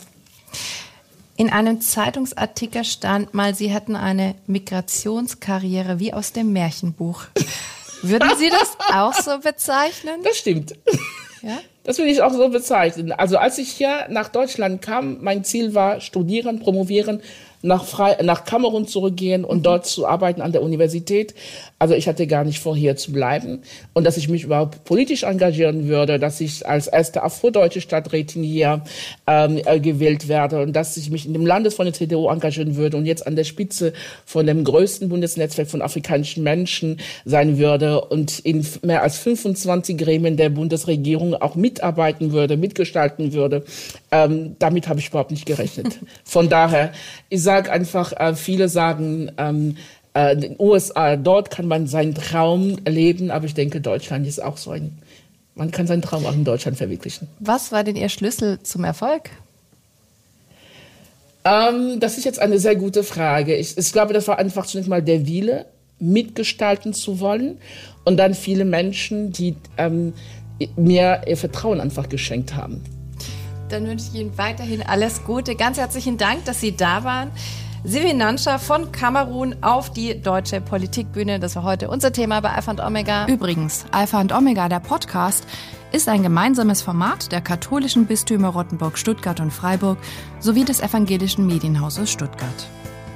In 1.38 1.50
einem 1.50 1.82
Zeitungsartikel 1.82 2.86
stand 2.86 3.34
mal, 3.34 3.54
Sie 3.56 3.70
hätten 3.70 3.98
eine 3.98 4.36
Migrationskarriere 4.48 6.00
wie 6.00 6.14
aus 6.14 6.32
dem 6.32 6.54
Märchenbuch. 6.54 7.24
Würden 8.02 8.30
Sie 8.38 8.50
das 8.50 8.78
auch 8.94 9.14
so 9.14 9.40
bezeichnen? 9.40 10.22
Das 10.24 10.38
stimmt. 10.38 10.76
Ja? 11.42 11.60
Das 11.84 11.98
will 11.98 12.08
ich 12.08 12.22
auch 12.22 12.32
so 12.32 12.50
bezeichnen. 12.50 13.12
Also 13.12 13.38
als 13.38 13.58
ich 13.58 13.70
hier 13.70 14.08
nach 14.10 14.30
Deutschland 14.30 14.82
kam, 14.82 15.22
mein 15.22 15.44
Ziel 15.44 15.76
war 15.76 16.00
studieren, 16.00 16.60
promovieren, 16.60 17.22
nach, 17.66 17.84
Fre 17.84 18.18
nach 18.24 18.46
Kamerun 18.46 18.88
zurückgehen 18.88 19.44
und 19.44 19.60
mhm. 19.60 19.64
dort 19.64 19.86
zu 19.86 20.06
arbeiten 20.06 20.42
an 20.42 20.52
der 20.52 20.62
Universität. 20.62 21.34
Also 21.80 21.94
ich 21.94 22.08
hatte 22.08 22.28
gar 22.28 22.44
nicht 22.44 22.60
vor, 22.60 22.76
hier 22.76 22.96
zu 22.96 23.12
bleiben. 23.12 23.62
Und 23.94 24.06
dass 24.06 24.18
ich 24.18 24.30
mich 24.30 24.44
überhaupt 24.44 24.86
politisch 24.86 25.24
engagieren 25.24 25.88
würde, 25.88 26.20
dass 26.20 26.40
ich 26.40 26.66
als 26.66 26.88
erste 26.88 27.24
afrodeutsche 27.24 27.82
Stadträtin 27.82 28.44
hier 28.44 28.82
ähm, 29.28 29.60
äh, 29.66 29.80
gewählt 29.80 30.28
werde 30.28 30.62
und 30.62 30.74
dass 30.74 30.96
ich 30.96 31.10
mich 31.10 31.26
in 31.26 31.34
dem 31.34 31.46
Landes 31.46 31.76
von 31.76 31.86
der 31.86 31.94
CDU 31.94 32.30
engagieren 32.30 32.76
würde 32.76 32.98
und 32.98 33.06
jetzt 33.06 33.28
an 33.28 33.36
der 33.36 33.44
Spitze 33.44 33.94
von 34.26 34.46
dem 34.46 34.64
größten 34.64 35.10
Bundesnetzwerk 35.10 35.68
von 35.68 35.82
afrikanischen 35.82 36.44
Menschen 36.44 37.00
sein 37.26 37.58
würde 37.58 38.02
und 38.02 38.40
in 38.40 38.66
mehr 38.84 39.02
als 39.02 39.18
25 39.18 39.98
Gremien 39.98 40.38
der 40.38 40.50
Bundesregierung 40.50 41.34
auch 41.36 41.56
mitarbeiten 41.56 42.32
würde, 42.32 42.58
mitgestalten 42.58 43.34
würde. 43.34 43.66
Ähm, 44.12 44.56
damit 44.60 44.88
habe 44.88 45.00
ich 45.00 45.10
überhaupt 45.10 45.32
nicht 45.32 45.46
gerechnet. 45.46 46.00
Von 46.24 46.48
daher, 46.48 46.94
ich 47.30 47.42
sage 47.44 47.55
einfach, 47.64 48.14
äh, 48.14 48.36
viele 48.36 48.70
sagen, 48.70 49.32
ähm, 49.38 49.78
äh, 50.14 50.36
den 50.36 50.56
USA, 50.60 51.16
dort 51.16 51.52
kann 51.52 51.68
man 51.68 51.88
seinen 51.88 52.16
Traum 52.16 52.78
leben, 52.88 53.32
aber 53.32 53.46
ich 53.46 53.54
denke, 53.54 53.82
Deutschland 53.82 54.26
ist 54.28 54.42
auch 54.42 54.58
so 54.58 54.72
ein, 54.72 54.98
man 55.56 55.72
kann 55.72 55.88
seinen 55.88 56.02
Traum 56.02 56.26
auch 56.26 56.34
in 56.34 56.46
Deutschland 56.46 56.78
verwirklichen. 56.78 57.28
Was 57.40 57.72
war 57.72 57.84
denn 57.84 57.96
Ihr 57.96 58.10
Schlüssel 58.10 58.60
zum 58.64 58.84
Erfolg? 58.84 59.30
Ähm, 61.44 62.00
das 62.00 62.18
ist 62.18 62.24
jetzt 62.24 62.40
eine 62.40 62.60
sehr 62.60 62.76
gute 62.76 63.04
Frage. 63.04 63.56
Ich, 63.56 63.78
ich 63.78 63.92
glaube, 63.92 64.14
das 64.14 64.28
war 64.28 64.40
einfach 64.40 64.66
zunächst 64.66 64.90
mal 64.90 65.02
der 65.02 65.28
Wille, 65.28 65.66
mitgestalten 66.00 66.94
zu 66.94 67.20
wollen 67.20 67.58
und 68.04 68.18
dann 68.18 68.34
viele 68.34 68.66
Menschen, 68.66 69.32
die 69.32 69.56
ähm, 69.78 70.14
mir 70.76 71.22
ihr 71.28 71.38
Vertrauen 71.38 71.80
einfach 71.80 72.10
geschenkt 72.10 72.56
haben. 72.56 72.84
Dann 73.70 73.88
wünsche 73.88 74.08
ich 74.12 74.20
Ihnen 74.20 74.38
weiterhin 74.38 74.82
alles 74.86 75.24
Gute. 75.24 75.56
Ganz 75.56 75.78
herzlichen 75.78 76.18
Dank, 76.18 76.46
dass 76.46 76.60
Sie 76.60 76.76
da 76.76 77.04
waren. 77.04 77.32
Sivi 77.84 78.14
Nanscha 78.14 78.58
von 78.58 78.92
Kamerun 78.92 79.58
auf 79.62 79.92
die 79.92 80.20
deutsche 80.20 80.60
Politikbühne. 80.60 81.40
Das 81.40 81.56
war 81.56 81.64
heute 81.64 81.88
unser 81.88 82.12
Thema 82.12 82.40
bei 82.42 82.52
Alpha 82.52 82.72
und 82.72 82.80
Omega. 82.80 83.28
Übrigens, 83.28 83.86
Alpha 83.92 84.20
und 84.20 84.34
Omega, 84.34 84.70
der 84.70 84.80
Podcast, 84.80 85.46
ist 85.92 86.10
ein 86.10 86.24
gemeinsames 86.24 86.82
Format 86.82 87.32
der 87.32 87.42
katholischen 87.42 88.08
Bistümer 88.08 88.50
Rottenburg, 88.50 88.98
Stuttgart 88.98 89.40
und 89.40 89.52
Freiburg 89.52 90.00
sowie 90.40 90.66
des 90.66 90.80
evangelischen 90.82 91.46
Medienhauses 91.46 92.12
Stuttgart. 92.12 92.68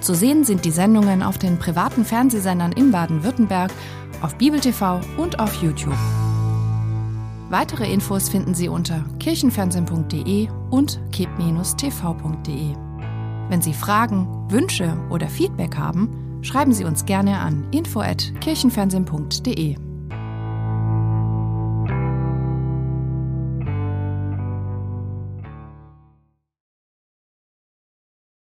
Zu 0.02 0.14
sehen 0.14 0.46
sind 0.46 0.66
die 0.66 0.72
Sendungen 0.72 1.24
auf 1.24 1.40
den 1.40 1.58
privaten 1.58 2.06
Fernsehsendern 2.06 2.72
in 2.72 2.92
Baden-Württemberg, 2.92 3.72
auf 4.22 4.36
Bibel 4.36 4.60
TV 4.60 5.02
und 5.18 5.40
auf 5.40 5.62
YouTube. 5.64 5.98
Weitere 7.50 7.92
Infos 7.92 8.30
finden 8.30 8.54
Sie 8.54 8.70
unter 8.70 9.04
kirchenfernsehen.de 9.20 10.48
und 10.70 11.02
keb-tv.de. 11.12 12.76
Wenn 13.50 13.62
Sie 13.62 13.74
Fragen, 13.74 14.46
Wünsche 14.50 14.96
oder 15.10 15.28
Feedback 15.28 15.76
haben, 15.76 16.40
schreiben 16.44 16.74
Sie 16.74 16.86
uns 16.86 17.06
gerne 17.06 17.40
an 17.40 17.68
info@kirchenfernsehen.de. 17.72 19.89